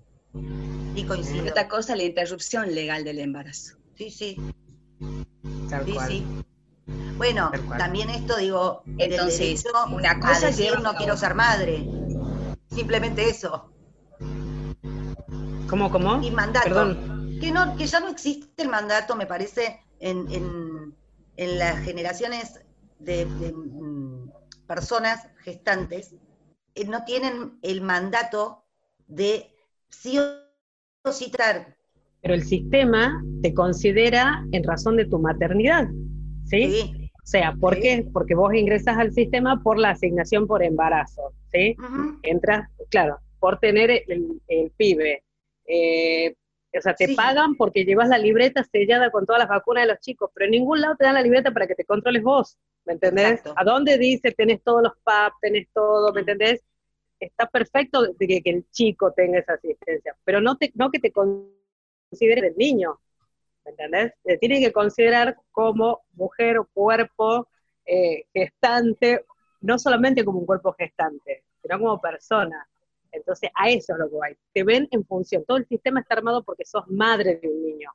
[0.95, 1.49] y coincide.
[1.51, 3.75] Otra cosa, la interrupción legal del embarazo.
[3.95, 4.37] Sí, sí.
[4.99, 6.25] sí, sí.
[7.17, 11.85] Bueno, también esto digo, entonces, una cosa es decir, no quiero ser madre.
[12.69, 13.71] Simplemente eso.
[15.69, 16.21] ¿Cómo, cómo?
[16.21, 16.97] Y mandato.
[17.39, 20.27] Que, no, que ya no existe el mandato, me parece, en,
[21.37, 22.59] en, las generaciones
[22.99, 24.31] de, mm,
[24.67, 26.15] personas gestantes,
[26.75, 28.63] eh, no tienen el mandato
[29.07, 29.55] de
[29.89, 30.40] sí o
[31.09, 31.75] citar.
[32.21, 35.87] Pero el sistema te considera en razón de tu maternidad,
[36.45, 37.09] ¿sí?
[37.23, 38.05] O sea, ¿por qué?
[38.13, 41.75] Porque vos ingresas al sistema por la asignación por embarazo, ¿sí?
[42.21, 45.23] Entras, claro, por tener el, pibe.
[45.65, 46.35] Eh,
[46.77, 49.99] o sea, te pagan porque llevas la libreta sellada con todas las vacunas de los
[49.99, 52.93] chicos, pero en ningún lado te dan la libreta para que te controles vos, ¿me
[52.93, 53.41] entendés?
[53.55, 56.63] ¿A dónde dice tenés todos los PAP, tenés todo, ¿me entendés?
[57.21, 62.47] Está perfecto que, el chico tenga esa asistencia, pero no, te, no que te considere
[62.47, 62.99] el niño,
[63.63, 64.13] ¿me entendés?
[64.23, 67.47] Te tiene que considerar como mujer o cuerpo
[67.85, 69.25] eh, gestante,
[69.61, 72.67] no solamente como un cuerpo gestante, sino como persona.
[73.11, 74.27] Entonces, a eso es lo que va.
[74.53, 75.43] Te ven en función.
[75.45, 77.91] Todo el sistema está armado porque sos madre de un niño.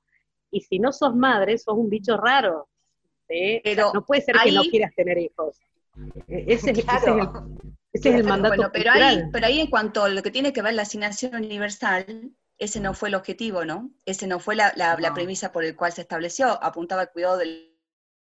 [0.51, 2.69] Y si no sos madre, sos un bicho raro.
[3.27, 5.59] Pero no puede ser que no quieras tener hijos.
[6.29, 6.87] E-, ese es el,
[7.97, 10.53] Ese es el mandato bueno, pero ahí, pero ahí en cuanto a lo que tiene
[10.53, 13.91] que ver la asignación universal, ese no fue el objetivo, ¿no?
[14.05, 16.63] Ese no fue la, la, premisa por el cual se estableció.
[16.63, 17.73] Apuntaba al cuidado de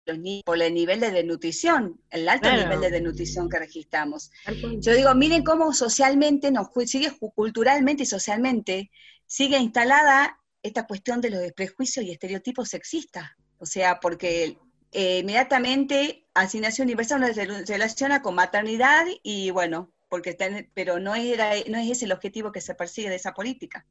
[0.05, 4.32] los niños por el nivel de desnutrición, el alto nivel de desnutrición que registramos.
[4.80, 8.91] Yo digo, miren cómo socialmente, nos sigue culturalmente y socialmente,
[9.26, 13.32] sigue instalada esta cuestión de los prejuicios y estereotipos sexistas.
[13.57, 14.57] O sea, porque
[14.94, 17.36] eh, inmediatamente asignación universal nos
[17.68, 20.38] relaciona con maternidad y bueno, porque
[20.74, 23.86] pero no, era, no es ese el objetivo que se persigue de esa política.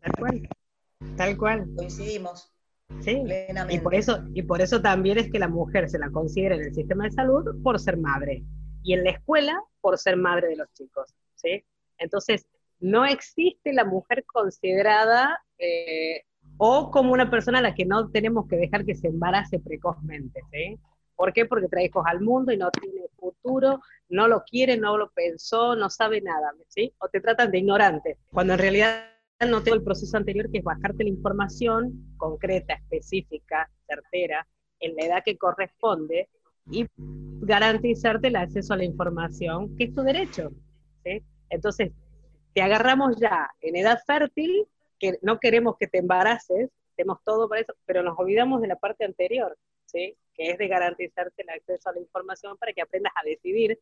[0.00, 0.48] Tal cual,
[1.16, 1.66] tal cual.
[1.76, 2.52] Coincidimos.
[3.00, 3.22] Sí,
[3.68, 6.62] y por, eso, y por eso también es que la mujer se la considera en
[6.62, 8.42] el sistema de salud por ser madre
[8.82, 11.14] y en la escuela por ser madre de los chicos.
[11.36, 11.64] ¿sí?
[11.98, 12.46] Entonces,
[12.80, 16.24] no existe la mujer considerada eh,
[16.62, 20.42] o como una persona a la que no tenemos que dejar que se embarace precozmente.
[20.52, 20.78] ¿sí?
[21.16, 21.46] ¿Por qué?
[21.46, 23.80] Porque trae hijos al mundo y no tiene futuro,
[24.10, 26.92] no lo quiere, no lo pensó, no sabe nada, ¿sí?
[26.98, 29.04] O te tratan de ignorante, cuando en realidad
[29.48, 34.46] no tengo el proceso anterior que es bajarte la información concreta, específica, certera,
[34.80, 36.28] en la edad que corresponde
[36.70, 36.86] y
[37.40, 40.50] garantizarte el acceso a la información, que es tu derecho.
[41.04, 41.22] ¿sí?
[41.48, 41.92] Entonces,
[42.52, 44.66] te agarramos ya en edad fértil,
[45.00, 48.76] que no queremos que te embaraces, tenemos todo para eso, pero nos olvidamos de la
[48.76, 50.16] parte anterior, ¿sí?
[50.34, 53.80] que es de garantizarte el acceso a la información para que aprendas a decidir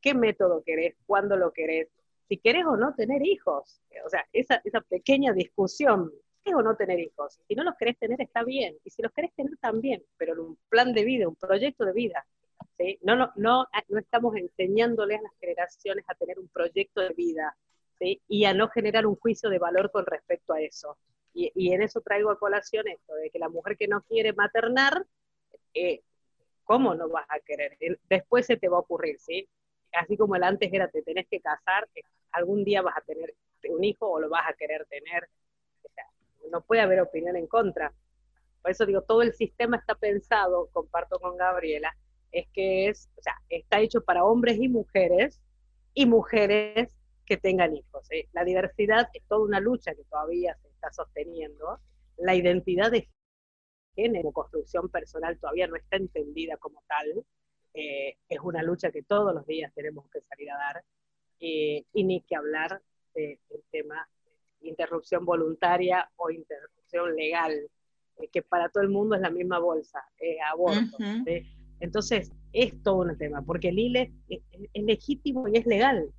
[0.00, 1.88] qué método querés, cuándo lo querés,
[2.28, 3.80] si querés o no tener hijos.
[4.04, 6.12] O sea, esa, esa pequeña discusión,
[6.44, 7.40] ¿querés o no tener hijos?
[7.48, 8.76] Si no los querés tener, está bien.
[8.84, 10.04] Y si los querés tener, también.
[10.18, 12.26] Pero un plan de vida, un proyecto de vida.
[12.76, 12.98] ¿sí?
[13.02, 17.56] No, no, no, no estamos enseñándoles a las generaciones a tener un proyecto de vida
[17.98, 18.20] ¿sí?
[18.28, 20.96] y a no generar un juicio de valor con respecto a eso.
[21.34, 24.32] Y, y en eso traigo a colación esto, de que la mujer que no quiere
[24.32, 25.06] maternar,
[25.74, 26.02] eh,
[26.64, 27.78] ¿cómo no vas a querer?
[28.08, 29.48] Después se te va a ocurrir, ¿sí?
[29.92, 31.88] Así como el antes era te tenés que casar,
[32.32, 33.34] algún día vas a tener
[33.68, 35.28] un hijo o lo vas a querer tener.
[36.50, 37.92] no puede haber opinión en contra.
[38.62, 41.94] Por eso digo, todo el sistema está pensado, comparto con Gabriela,
[42.32, 45.40] es que es, o sea, está hecho para hombres y mujeres
[45.94, 46.90] y mujeres
[47.28, 48.10] que tengan hijos.
[48.10, 48.28] ¿eh?
[48.32, 51.78] La diversidad es toda una lucha que todavía se está sosteniendo.
[52.16, 53.08] La identidad de
[53.94, 57.24] género, construcción personal todavía no está entendida como tal.
[57.74, 60.84] Eh, es una lucha que todos los días tenemos que salir a dar.
[61.40, 62.80] Eh, y ni que hablar
[63.14, 64.08] del tema
[64.60, 67.52] interrupción voluntaria o interrupción legal,
[68.18, 70.00] eh, que para todo el mundo es la misma bolsa,
[70.50, 70.96] aborto.
[71.80, 74.42] Entonces, es todo un tema, porque el ILE es,
[74.74, 76.12] legítimo y es legal.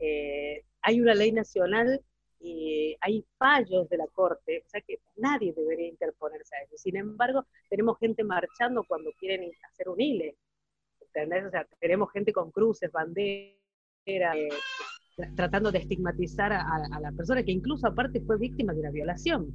[0.00, 2.02] Eh, hay una ley nacional
[2.40, 6.76] y hay fallos de la Corte, o sea que nadie debería interponerse a eso.
[6.78, 10.36] Sin embargo, tenemos gente marchando cuando quieren hacer un ILE.
[11.00, 11.44] ¿entendés?
[11.46, 13.58] O sea, tenemos gente con cruces, banderas,
[14.06, 14.48] eh,
[15.36, 19.52] tratando de estigmatizar a, la persona que incluso aparte fue víctima de una violación.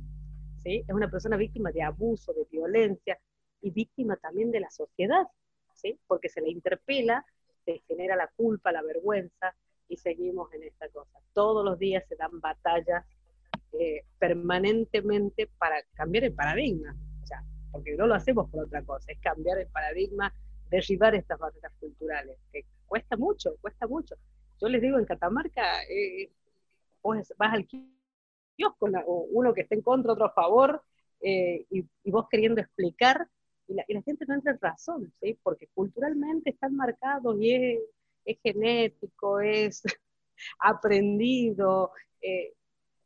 [0.63, 0.83] ¿sí?
[0.87, 3.17] Es una persona víctima de abuso, de violencia
[3.61, 5.25] y víctima también de la sociedad,
[5.73, 5.97] ¿sí?
[6.05, 7.25] porque se le interpela,
[7.63, 9.55] se genera la culpa, la vergüenza
[9.87, 11.19] y seguimos en esta cosa.
[11.33, 13.05] Todos los días se dan batallas
[13.73, 19.19] eh, permanentemente para cambiar el paradigma, sea, porque no lo hacemos por otra cosa, es
[19.19, 20.33] cambiar el paradigma,
[20.69, 24.15] derribar estas barreras culturales, que cuesta mucho, cuesta mucho.
[24.61, 26.31] Yo les digo, en Catamarca, eh,
[27.01, 28.89] vos vas al kiosco,
[29.31, 30.81] uno que esté en contra, otro a favor,
[31.21, 33.27] eh, y, vos queriendo explicar,
[33.67, 35.37] y la, gente no entra en razón, ¿sí?
[35.43, 37.79] porque culturalmente están marcados y es,
[38.43, 39.83] genético, es
[40.59, 42.53] aprendido, eh,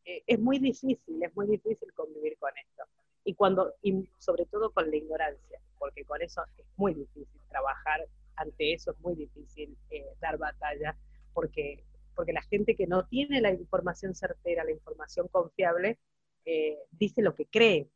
[0.05, 2.83] es muy difícil, es muy difícil convivir con esto.
[3.23, 8.07] Y, cuando, y sobre todo con la ignorancia, porque con eso es muy difícil trabajar,
[8.35, 9.77] ante eso es muy difícil
[10.19, 10.97] dar batalla
[11.33, 11.83] porque,
[12.15, 15.99] porque la gente que no tiene la información certera, la información confiable,
[16.45, 17.89] eh, dice lo que cree,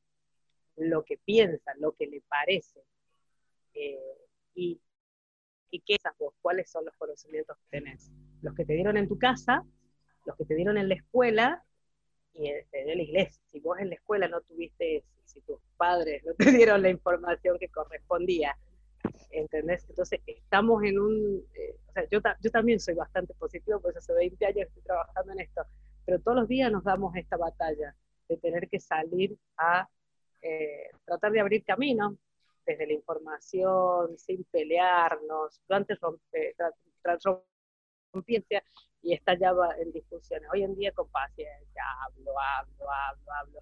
[0.76, 2.84] lo que piensa, lo que le parece.
[3.74, 4.18] Eh,
[4.56, 4.80] y,
[5.74, 6.36] ¿Y qué esas vos?
[6.40, 8.12] ¿Cuáles son los conocimientos que tenés?
[8.44, 9.66] Los que te dieron en tu casa,
[10.24, 11.66] los que te dieron en la escuela
[12.36, 13.42] y en, en la iglesia.
[13.52, 17.58] Si vos en la escuela no tuviste, si tus padres no te dieron la información
[17.58, 18.56] que correspondía,
[19.32, 19.84] ¿entendés?
[19.90, 24.14] Entonces estamos en un, eh, o sea, yo, yo también soy bastante positivo, pues hace
[24.14, 25.64] 20 años estoy trabajando en esto,
[26.06, 27.96] pero todos los días nos damos esta batalla
[28.30, 29.90] de tener que salir a
[30.44, 32.16] eh, tratar de abrir camino
[32.66, 35.62] desde la información, sin pelearnos.
[35.70, 36.56] Antes rompe,
[38.14, 38.44] rompía
[39.02, 40.50] y estallaba en discusiones.
[40.54, 43.60] Hoy en día con paciencia, hablo, hablo, hablo, hablo.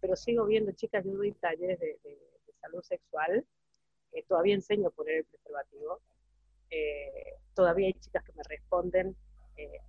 [0.00, 1.98] Pero sigo viendo, chicas, yo doy talleres de
[2.60, 3.46] salud sexual
[4.28, 6.00] todavía enseño a poner el preservativo,
[6.70, 9.16] eh, todavía hay chicas que me responden
[9.56, 9.80] eh,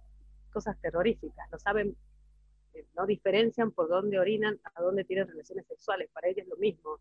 [0.51, 1.97] cosas terroríficas, no saben,
[2.73, 6.57] eh, no diferencian por dónde orinan, a dónde tienen relaciones sexuales, para ellas es lo
[6.57, 6.99] mismo,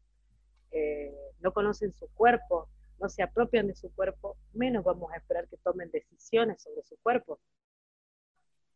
[1.41, 2.69] no conocen su cuerpo,
[3.01, 6.97] no se apropian de su cuerpo, menos vamos a esperar que tomen decisiones sobre su
[6.99, 7.41] cuerpo.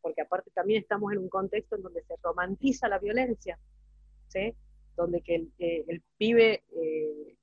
[0.01, 3.59] Porque aparte también estamos en un contexto en donde se romantiza la violencia,
[4.29, 4.55] ¿sí?
[4.97, 7.37] donde que el, el pibe eh,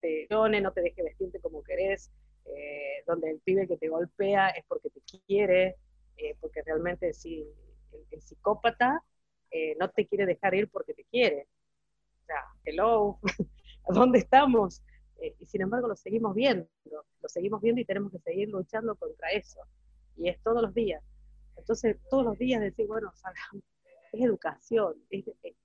[0.00, 2.10] te no te deje vestirte como querés,
[2.44, 5.76] eh, donde el pibe que te golpea es porque te quiere,
[6.16, 7.44] eh, porque realmente si
[8.10, 9.02] el, psicópata
[9.78, 11.48] no te quiere dejar ir porque te quiere.
[12.26, 13.18] O sea, hello,
[13.88, 14.82] ¿a dónde estamos?
[15.40, 19.30] y sin embargo lo seguimos viendo, lo seguimos viendo y tenemos que seguir luchando contra
[19.30, 19.60] eso.
[20.16, 21.02] Y es todos los días.
[21.56, 23.64] Entonces, todos los días decir, bueno, salgamos,
[24.12, 24.94] es educación.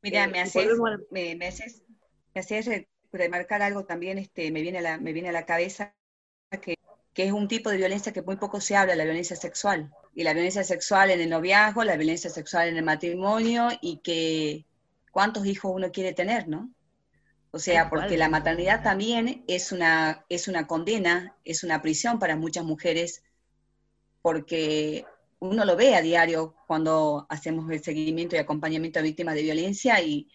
[0.01, 0.67] Mira, me haces,
[1.09, 5.33] me, me, haces, me remarcar algo también, este, me, viene a la, me viene a
[5.33, 5.93] la cabeza
[6.61, 6.75] que,
[7.13, 9.91] que, es un tipo de violencia que muy poco se habla, la violencia sexual.
[10.13, 14.65] Y la violencia sexual en el noviazgo, la violencia sexual en el matrimonio y que
[15.11, 16.71] cuántos hijos uno quiere tener, ¿no?
[17.51, 22.37] O sea, porque la maternidad también es una, es una condena, es una prisión para
[22.37, 23.23] muchas mujeres,
[24.21, 25.05] porque
[25.39, 30.01] uno lo ve a diario cuando hacemos el seguimiento y acompañamiento a víctimas de violencia
[30.01, 30.29] y,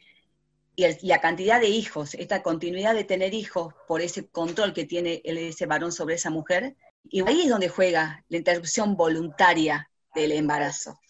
[1.01, 5.65] la cantidad de hijos, esta continuidad de tener hijos por ese control que tiene ese
[5.65, 6.77] varón sobre esa mujer.
[7.09, 11.01] Y ahí es donde juega la interrupción voluntaria del embarazo.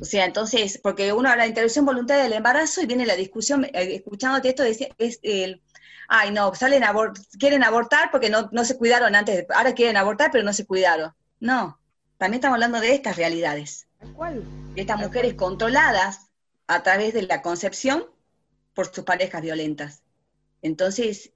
[0.00, 3.64] O sea, entonces, porque uno habla de interrupción voluntaria del embarazo y viene la discusión,
[3.64, 5.62] eh, escuchándote esto, es, es el,
[6.08, 6.82] ay no, salen
[7.38, 11.12] quieren abortar porque no, no se cuidaron antes, ahora quieren abortar pero no se cuidaron.
[11.40, 11.80] No,
[12.18, 13.88] también estamos hablando de estas realidades.
[14.14, 14.44] ¿Cuál?
[14.74, 16.30] De estas mujeres controladas
[16.66, 18.06] a través de la concepción
[18.74, 20.02] por sus parejas violentas.
[20.62, 21.32] Entonces,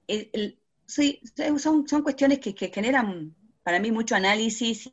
[0.85, 1.21] sí,
[1.57, 4.91] son, son cuestiones que, generan para mí mucho análisis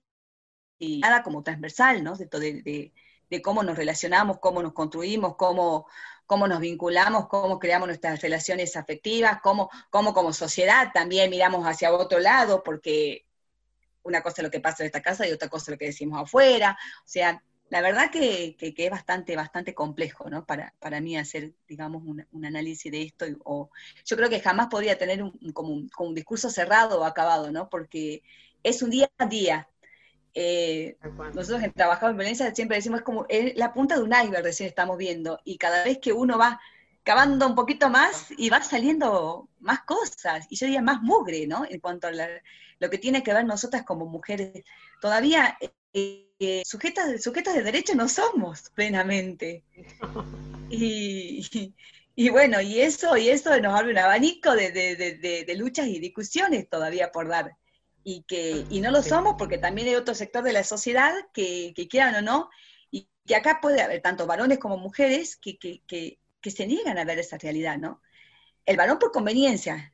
[0.79, 2.17] y nada como transversal, ¿no?
[2.17, 2.93] De, de,
[3.43, 5.87] cómo nos relacionamos, cómo nos construimos, cómo,
[6.27, 11.93] cómo nos vinculamos, cómo creamos nuestras relaciones afectivas, cómo, cómo como sociedad también miramos hacia
[11.93, 13.27] otro lado, porque
[14.03, 15.87] una cosa es lo que pasa en esta casa y otra cosa es lo que
[15.87, 16.79] decimos afuera.
[17.01, 20.47] O sea, la verdad que, es bastante, bastante complejo, ¿no?
[20.47, 23.27] Para, para mí hacer, digamos, un, análisis de esto.
[23.45, 23.71] O,
[24.05, 27.69] yo creo que jamás podría tener un, como, un, discurso cerrado o acabado, ¿no?
[27.69, 28.23] Porque
[28.63, 29.69] es un día a día.
[30.39, 30.99] Eh,
[31.33, 34.69] nosotros en Trabajamos en Violencia siempre decimos es como la punta de un iceberg recién
[34.69, 36.61] estamos viendo y cada vez que uno va
[37.05, 41.65] cavando un poquito más y va saliendo más cosas y yo diría más mugre, ¿no?
[41.65, 42.29] En cuanto a la,
[42.79, 44.63] lo que tiene que ver nosotras como mujeres.
[45.01, 45.57] Todavía
[45.95, 47.25] eh, sujetas,
[47.55, 49.65] de derecho no somos plenamente.
[52.19, 57.13] Y, bueno, y eso, y eso nos abre un abanico de, luchas y discusiones todavía
[57.13, 57.55] por dar.
[58.09, 61.75] Y que y no lo somos porque también hay otro sector de la sociedad que,
[61.91, 62.51] quieran o no,
[62.89, 67.19] y que acá puede haber tanto varones como mujeres que, que, se niegan a ver
[67.19, 68.01] esa realidad, ¿no?
[68.65, 69.93] El varón por conveniencia,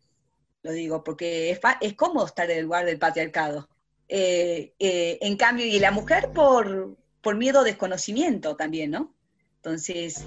[0.63, 3.71] lo digo, porque es, es cómodo estar en el lugar del patriarcado.
[4.09, 9.15] Eh, eh, en cambio, y la mujer por, por miedo a desconocimiento también, ¿no?
[9.57, 10.23] Entonces,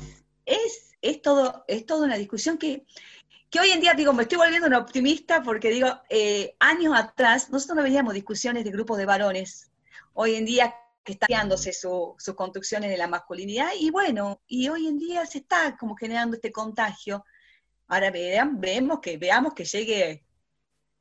[0.48, 2.88] es, es, todo, es toda una discusión que,
[3.56, 7.50] que hoy en día, digo, me estoy volviendo una optimista porque digo, eh, años atrás,
[7.50, 9.72] nosotros no veíamos discusiones de grupos de varones.
[10.12, 10.76] Hoy en día
[11.06, 15.26] que está creándose su, sus construcciones de la masculinidad y bueno, y hoy en día
[15.26, 17.24] se está como generando este contagio.
[17.88, 20.26] Ahora vean, vemos que, veamos que llegue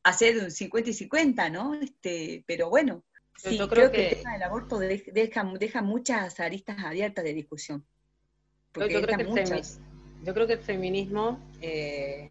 [0.04, 1.74] hacer un 50 y 50, ¿no?
[1.74, 3.02] Este, pero bueno,
[3.36, 7.84] sí, yo creo, que, el tema del aborto deja, deja muchas aristas abiertas de discusión.
[8.74, 9.24] Yo, creo que
[10.24, 12.30] yo, creo que el feminismo, eh,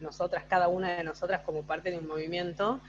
[0.00, 2.80] nosotras, cada una de nosotras como parte de un movimiento,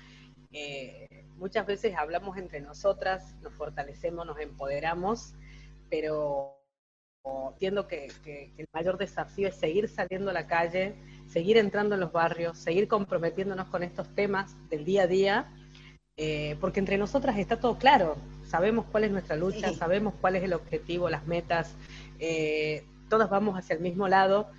[0.51, 1.07] eh,
[1.37, 5.33] muchas veces hablamos entre nosotras, nos fortalecemos, nos empoderamos,
[5.89, 6.57] pero
[7.51, 10.95] entiendo que, que, el mayor desafío es seguir saliendo a la calle,
[11.27, 15.53] seguir entrando en los barrios, seguir comprometiéndonos con estos temas del día a día,
[16.17, 20.43] eh, porque entre nosotras está todo claro, sabemos cuál es nuestra lucha, sabemos cuál es
[20.43, 21.73] el objetivo, las metas,
[22.19, 24.49] eh, todas vamos hacia el mismo lado,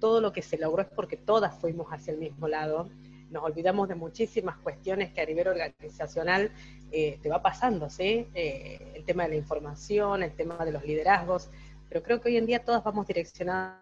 [0.00, 2.88] todo lo que se logró es porque todas fuimos hacia el mismo lado,
[3.30, 6.52] nos olvidamos de muchísimas cuestiones que a nivel organizacional
[6.92, 8.28] eh, te va pasando, ¿sí?
[8.32, 11.50] el tema de la información, el tema de los liderazgos,
[11.88, 13.80] pero creo que hoy en día todas vamos direccionadas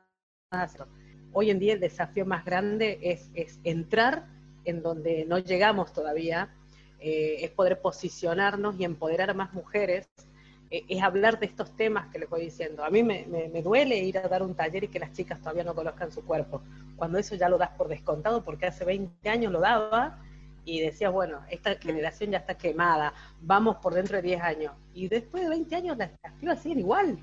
[1.35, 3.31] hoy en día el desafío más grande es,
[3.65, 4.27] entrar
[4.65, 6.55] en donde no llegamos todavía,
[7.01, 10.34] eh, es poder posicionarnos y empoderar a más mujeres, eh,
[10.71, 12.85] es hablar de estos temas que les voy diciendo.
[12.85, 13.25] A mí me,
[13.63, 16.63] duele ir a dar un taller y que las chicas todavía no conozcan su cuerpo,
[16.97, 20.19] cuando eso ya lo das por descontado, porque hace 20 años lo daba
[20.65, 24.73] y decías, bueno, esta generación ya está quemada, vamos por dentro de 10 años.
[24.95, 26.11] Y después de 20 años las,
[26.41, 27.19] las siguen igual,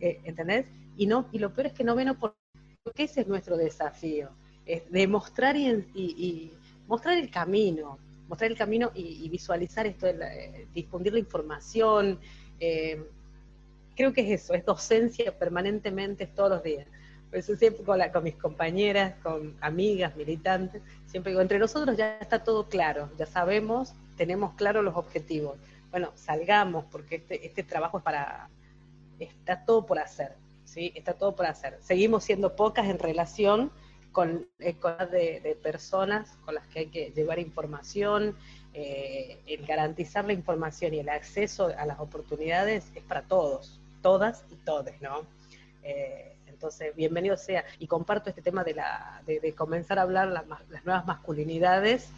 [0.00, 0.66] eh, ¿entendés?
[0.96, 2.34] Y, no, y lo peor es que no ven por
[2.88, 4.30] porque ese es nuestro desafío,
[4.64, 6.52] es demostrar y,
[6.86, 7.98] mostrar el camino,
[8.28, 12.18] mostrar el camino y, visualizar esto, de difundir la información.
[12.60, 13.04] Eh,
[13.96, 16.86] creo que es eso, es docencia permanentemente todos los días.
[17.30, 22.18] Por eso siempre con, con, mis compañeras, con amigas, militantes, siempre digo, entre nosotros ya
[22.18, 25.58] está todo claro, ya sabemos, tenemos claros los objetivos.
[25.90, 28.48] Bueno, salgamos porque este, este trabajo es para,
[29.18, 30.92] está todo por hacer, ¿sí?
[30.94, 31.78] Está todo por hacer.
[31.80, 33.70] Seguimos siendo pocas en relación
[34.12, 34.74] con, eh,
[35.42, 38.36] de, personas con las que hay que llevar información,
[38.74, 44.44] eh, el garantizar la información y el acceso a las oportunidades es para todos, todas
[44.50, 45.26] y todes, ¿no?
[45.82, 47.64] Eh, entonces, bienvenido sea.
[47.78, 52.10] Y comparto este tema de, la, de, comenzar a hablar las, las nuevas masculinidades.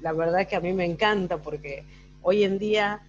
[0.00, 1.84] la verdad que a mí me encanta porque
[2.22, 3.02] hoy en día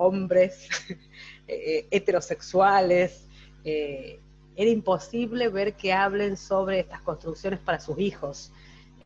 [0.00, 0.68] hombres
[1.48, 3.26] eh, heterosexuales,
[3.64, 4.18] eh,
[4.56, 8.50] era imposible ver que hablen sobre estas construcciones para sus hijos.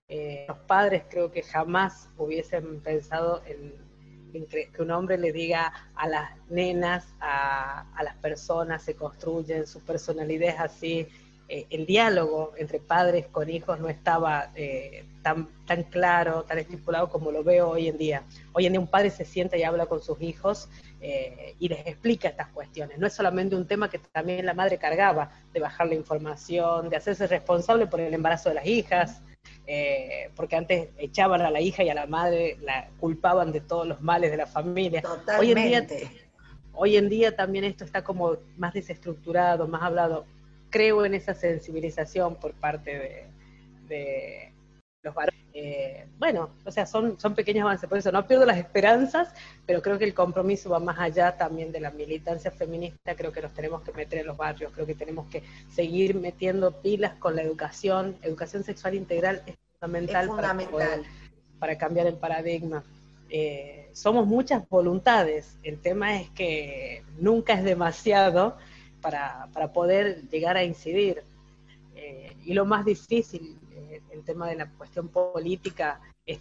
[0.09, 3.73] Eh, los padres creo que jamás hubiesen pensado en,
[4.49, 10.57] que un hombre le diga a las nenas, a, las personas, se construyen, su personalidad
[10.59, 11.07] así,
[11.47, 17.11] eh, el diálogo entre padres con hijos no estaba eh, tan, tan claro, tan estipulado
[17.11, 18.23] como lo veo hoy en día.
[18.53, 20.69] Hoy en día un padre se sienta y habla con sus hijos
[21.03, 22.99] eh, y les explica estas cuestiones.
[22.99, 26.97] No es solamente un tema que también la madre cargaba, de bajar la información, de
[26.97, 29.21] hacerse responsable por el embarazo de las hijas,
[30.37, 34.01] porque antes echaban a la hija y a la madre, la culpaban de todos los
[34.01, 35.03] males de la familia.
[35.39, 35.87] Hoy en día
[36.77, 40.27] hoy en día también esto está como más desestructurado, más hablado
[40.75, 43.29] creo en esa sensibilización por parte
[43.87, 44.53] de,
[45.03, 45.44] los varones.
[45.57, 49.33] Eh, bueno, o sea, son, son pequeños avances, por eso no pierdo las esperanzas,
[49.65, 53.41] pero creo que el compromiso va más allá también de la militancia feminista, creo que
[53.41, 57.37] nos tenemos que meter en los barrios, creo que tenemos que seguir metiendo pilas con
[57.37, 60.29] la educación, educación sexual integral es fundamental,
[61.61, 62.83] Para, cambiar el paradigma.
[63.31, 68.57] Eh, somos muchas voluntades, el tema es que nunca es demasiado,
[69.01, 71.23] para, para poder llegar a incidir.
[71.95, 76.41] Eh, y lo más difícil, eh, el tema de la cuestión política, es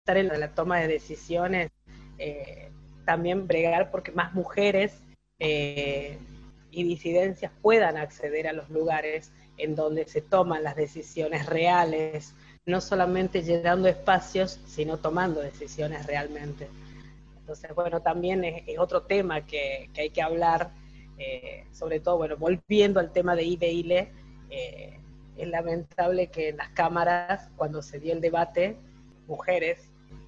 [0.00, 1.70] estar en la toma de decisiones,
[2.18, 2.70] eh,
[3.04, 5.00] también bregar porque más mujeres
[5.38, 12.80] y disidencias puedan acceder a los lugares en donde se toman las decisiones reales, no
[12.80, 16.68] solamente llenando espacios, sino tomando decisiones realmente.
[17.38, 20.72] Entonces, bueno, también es, otro tema que, que hay que hablar
[21.18, 24.08] eh, sobre todo, bueno, volviendo al tema de IBILE,
[24.50, 24.98] eh,
[25.36, 28.76] es lamentable que en las cámaras, cuando se dio el debate,
[29.26, 29.78] mujeres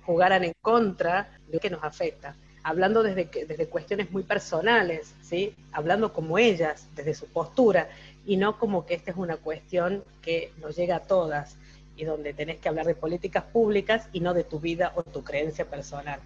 [0.05, 5.55] jugaran en contra de lo que nos afecta, hablando desde, desde cuestiones muy personales, ¿sí?
[5.73, 7.89] hablando como ellas, desde su postura,
[8.25, 11.57] y no como que esta es una cuestión que nos llega a todas
[11.97, 15.25] y donde tenés que hablar de políticas públicas y no de tu vida o tu
[15.25, 16.21] creencia personal.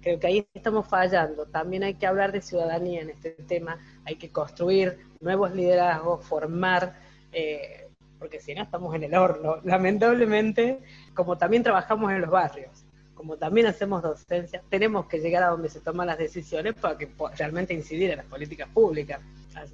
[0.00, 1.44] Creo que ahí estamos fallando.
[1.44, 6.94] También hay que hablar de ciudadanía en este tema, hay que construir nuevos liderazgos, formar,
[7.32, 7.79] eh,
[8.20, 9.56] porque si no estamos en el horno.
[9.64, 10.78] Lamentablemente,
[11.14, 15.68] como también trabajamos en los barrios, como también hacemos docencia, tenemos que llegar a donde
[15.68, 19.20] se toman las decisiones para que realmente incidir en las políticas públicas.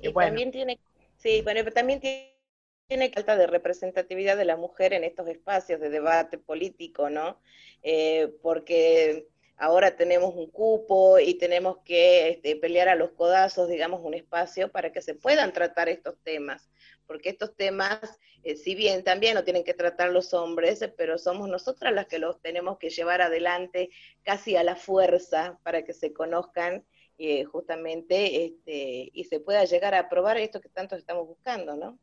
[0.00, 0.78] y también tiene,
[1.16, 5.90] sí, bueno, pero también tiene falta de representatividad de la mujer en estos espacios de
[5.90, 7.38] debate político, ¿no?
[7.82, 14.00] Eh, porque ahora tenemos un cupo y tenemos que este, pelear a los codazos, digamos,
[14.02, 16.70] un espacio para que se puedan tratar estos temas,
[17.06, 18.00] porque estos temas,
[18.42, 22.18] eh, si bien también lo tienen que tratar los hombres, pero somos nosotras las que
[22.18, 23.90] los tenemos que llevar adelante
[24.22, 26.84] casi a la fuerza para que se conozcan
[27.18, 31.98] eh, justamente este, y se pueda llegar a aprobar esto que tanto estamos buscando, ¿no?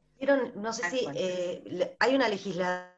[0.55, 2.93] no sé si eh, hay una legisladora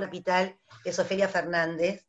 [0.00, 2.06] capital, que es Ofelia Fernández,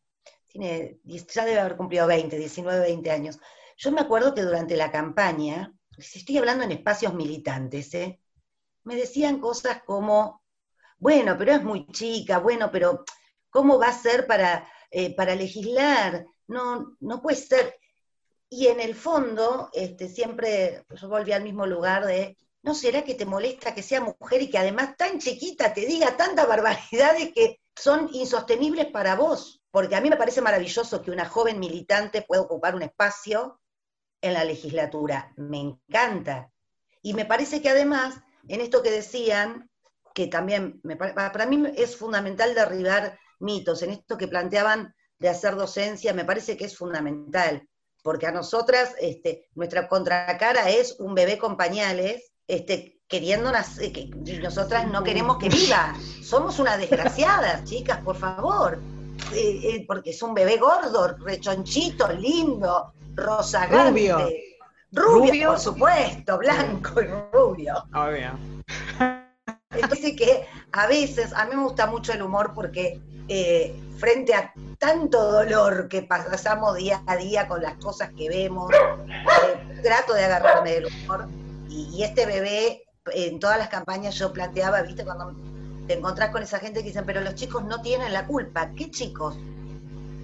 [0.58, 3.39] ya debe haber cumplido 20, 19, 20 años.
[3.78, 8.20] Yo me acuerdo que durante la campaña, si estoy hablando en espacios militantes, ¿eh?
[8.84, 10.43] me decían cosas como,
[10.97, 13.03] bueno, pero es muy chica, bueno, pero
[13.49, 16.26] ¿cómo va a ser para, eh, para legislar?
[16.47, 17.76] No, no puede ser.
[18.49, 23.16] Y en el fondo, este, siempre yo volví al mismo lugar de, ¿no será que
[23.16, 27.60] te molesta que sea mujer y que además tan chiquita te diga tantas barbaridades que
[27.78, 29.57] son insostenibles para vos?
[29.78, 33.61] porque a mí me parece maravilloso que una joven militante pueda ocupar un espacio
[34.21, 35.32] en la legislatura.
[35.36, 36.51] Me encanta.
[37.03, 38.15] Y me parece que además,
[38.47, 39.69] en esto que decían,
[40.15, 45.55] que también me, para mí es fundamental derribar mitos en esto que planteaban de hacer
[45.55, 47.69] docencia, me parece que es fundamental,
[48.01, 54.01] porque a nosotras este, nuestra contracara es un bebé con pañales, este, queriendo nacer, que,
[54.01, 55.93] y nosotras no queremos que viva.
[56.22, 58.80] Somos una desgraciada, chicas, por favor.
[59.34, 63.89] Eh, eh, porque es un bebé gordo, rechonchito, lindo, rosagante.
[63.89, 64.30] Rubio.
[64.91, 67.84] Rubio, por supuesto, blanco y rubio.
[67.93, 68.38] Obvio.
[69.72, 74.53] Entonces que a veces, a mí me gusta mucho el humor porque eh, frente a
[74.80, 78.72] tanto dolor que pasamos día a día con las cosas que vemos,
[79.84, 81.28] trato de agarrarme del humor.
[81.70, 82.84] Y, este bebé,
[83.14, 85.36] en todas las campañas yo planteaba, viste, cuando
[85.88, 88.72] te encontrás con esa gente que dicen, pero los chicos no tienen la culpa.
[88.76, 89.36] ¿Qué chicos?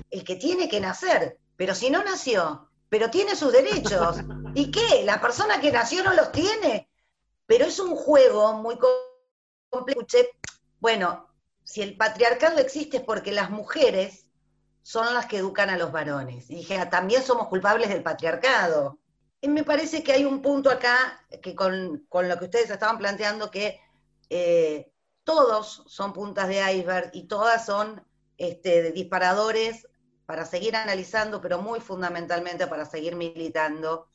[0.09, 4.17] El que tiene que nacer, pero si no nació, pero tiene sus derechos.
[4.53, 5.03] ¿Y qué?
[5.03, 6.89] ¿La persona que nació no los tiene?
[7.45, 8.77] Pero es un juego muy
[9.69, 10.01] complejo.
[10.79, 11.27] Bueno,
[11.63, 14.25] si el patriarcado existe es porque las mujeres
[14.81, 16.49] son las que educan a los varones.
[16.49, 18.99] Y dije, ah, también somos culpables del patriarcado.
[19.43, 23.79] Me parece que hay un punto acá que con, lo que ustedes estaban planteando que
[24.29, 24.91] eh,
[25.23, 28.05] todos son puntas de iceberg y todas son
[28.37, 29.87] este, disparadores
[30.25, 34.07] para seguir analizando, pero muy fundamentalmente para seguir militando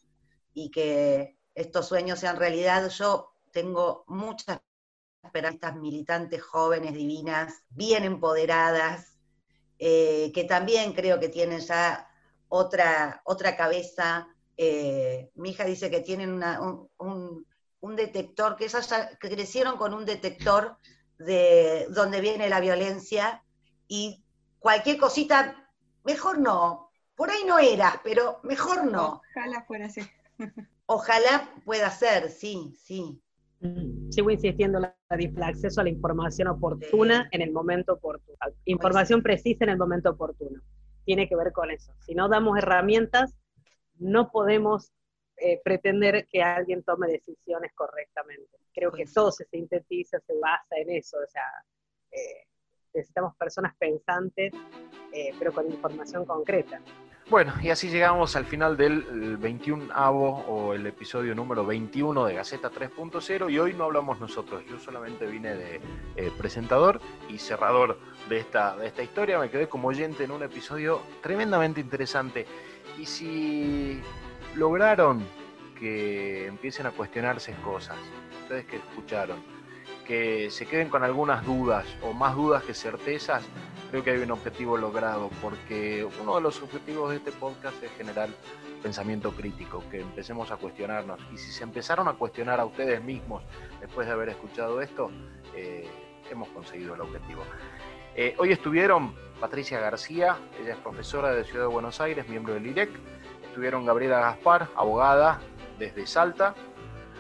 [0.55, 2.89] y que estos sueños sean realidad.
[2.89, 4.61] Yo tengo muchas
[5.23, 9.19] esperanzas militantes jóvenes, divinas, bien empoderadas,
[9.79, 12.09] eh, que también creo que tienen ya
[12.49, 14.29] otra, otra cabeza.
[14.61, 16.43] Eh, mi hija dice que tienen
[16.99, 20.77] un, detector, que, que crecieron con un detector
[21.19, 23.45] de donde viene la violencia
[23.87, 24.25] y
[24.59, 25.71] cualquier cosita,
[26.05, 29.23] mejor no, por ahí no era, pero mejor no.
[29.35, 30.01] Ojalá fuera así.
[30.87, 33.21] Ojalá pueda ser, sí, sí.
[33.61, 38.39] Mm, sigo insistiendo en el acceso a la información oportuna en el momento oportuno.
[38.65, 40.61] Información precisa en el momento oportuno.
[41.05, 41.93] Tiene que ver con eso.
[42.07, 43.35] Si no damos herramientas,
[43.99, 44.93] no podemos
[45.37, 48.59] eh, pretender que alguien tome decisiones correctamente.
[48.75, 51.19] Creo que todo se sintetiza, se basa en eso.
[51.19, 51.45] O sea,
[52.11, 52.47] eh,
[52.95, 54.53] necesitamos personas pensantes,
[55.13, 56.81] eh, pero con información concreta.
[57.31, 62.33] Bueno, y así llegamos al final del 21 avo o el episodio número 21 de
[62.33, 65.81] Gaceta 3.0 y hoy no hablamos nosotros, yo solamente vine de
[66.17, 67.99] eh, presentador y cerrador
[68.31, 72.47] de esta, de esta historia, me quedé como oyente en un episodio tremendamente interesante
[72.97, 74.01] y si
[74.55, 75.25] lograron
[75.79, 77.97] que empiecen a cuestionarse cosas,
[78.43, 79.43] ustedes que escucharon,
[80.07, 83.45] que se queden con algunas dudas o más dudas que certezas,
[83.91, 87.91] creo que hay un objetivo logrado, porque uno de los objetivos de este podcast es
[87.93, 88.29] generar
[88.83, 91.21] pensamiento crítico, que empecemos a cuestionarnos.
[91.33, 93.43] Y si se empezaron a cuestionar a ustedes mismos
[93.81, 95.11] después de haber escuchado esto,
[95.55, 95.87] eh,
[96.31, 97.43] hemos conseguido el objetivo.
[98.15, 102.67] Eh, hoy estuvieron Patricia García, ella es profesora de Ciudad de Buenos Aires, miembro del
[102.67, 102.91] IREC.
[103.45, 105.41] Estuvieron Gabriela Gaspar, abogada
[105.79, 106.55] desde Salta,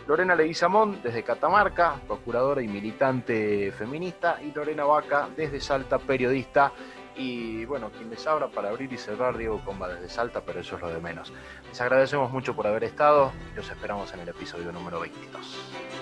[0.06, 6.72] Lorena Leguizamón desde Catamarca, procuradora y militante feminista, y Lorena Vaca desde Salta, periodista.
[7.16, 10.76] Y bueno, quien les habla para abrir y cerrar, Diego Comba desde Salta, pero eso
[10.76, 11.32] es lo de menos.
[11.68, 15.97] Les agradecemos mucho por haber estado y los esperamos en el episodio número 22.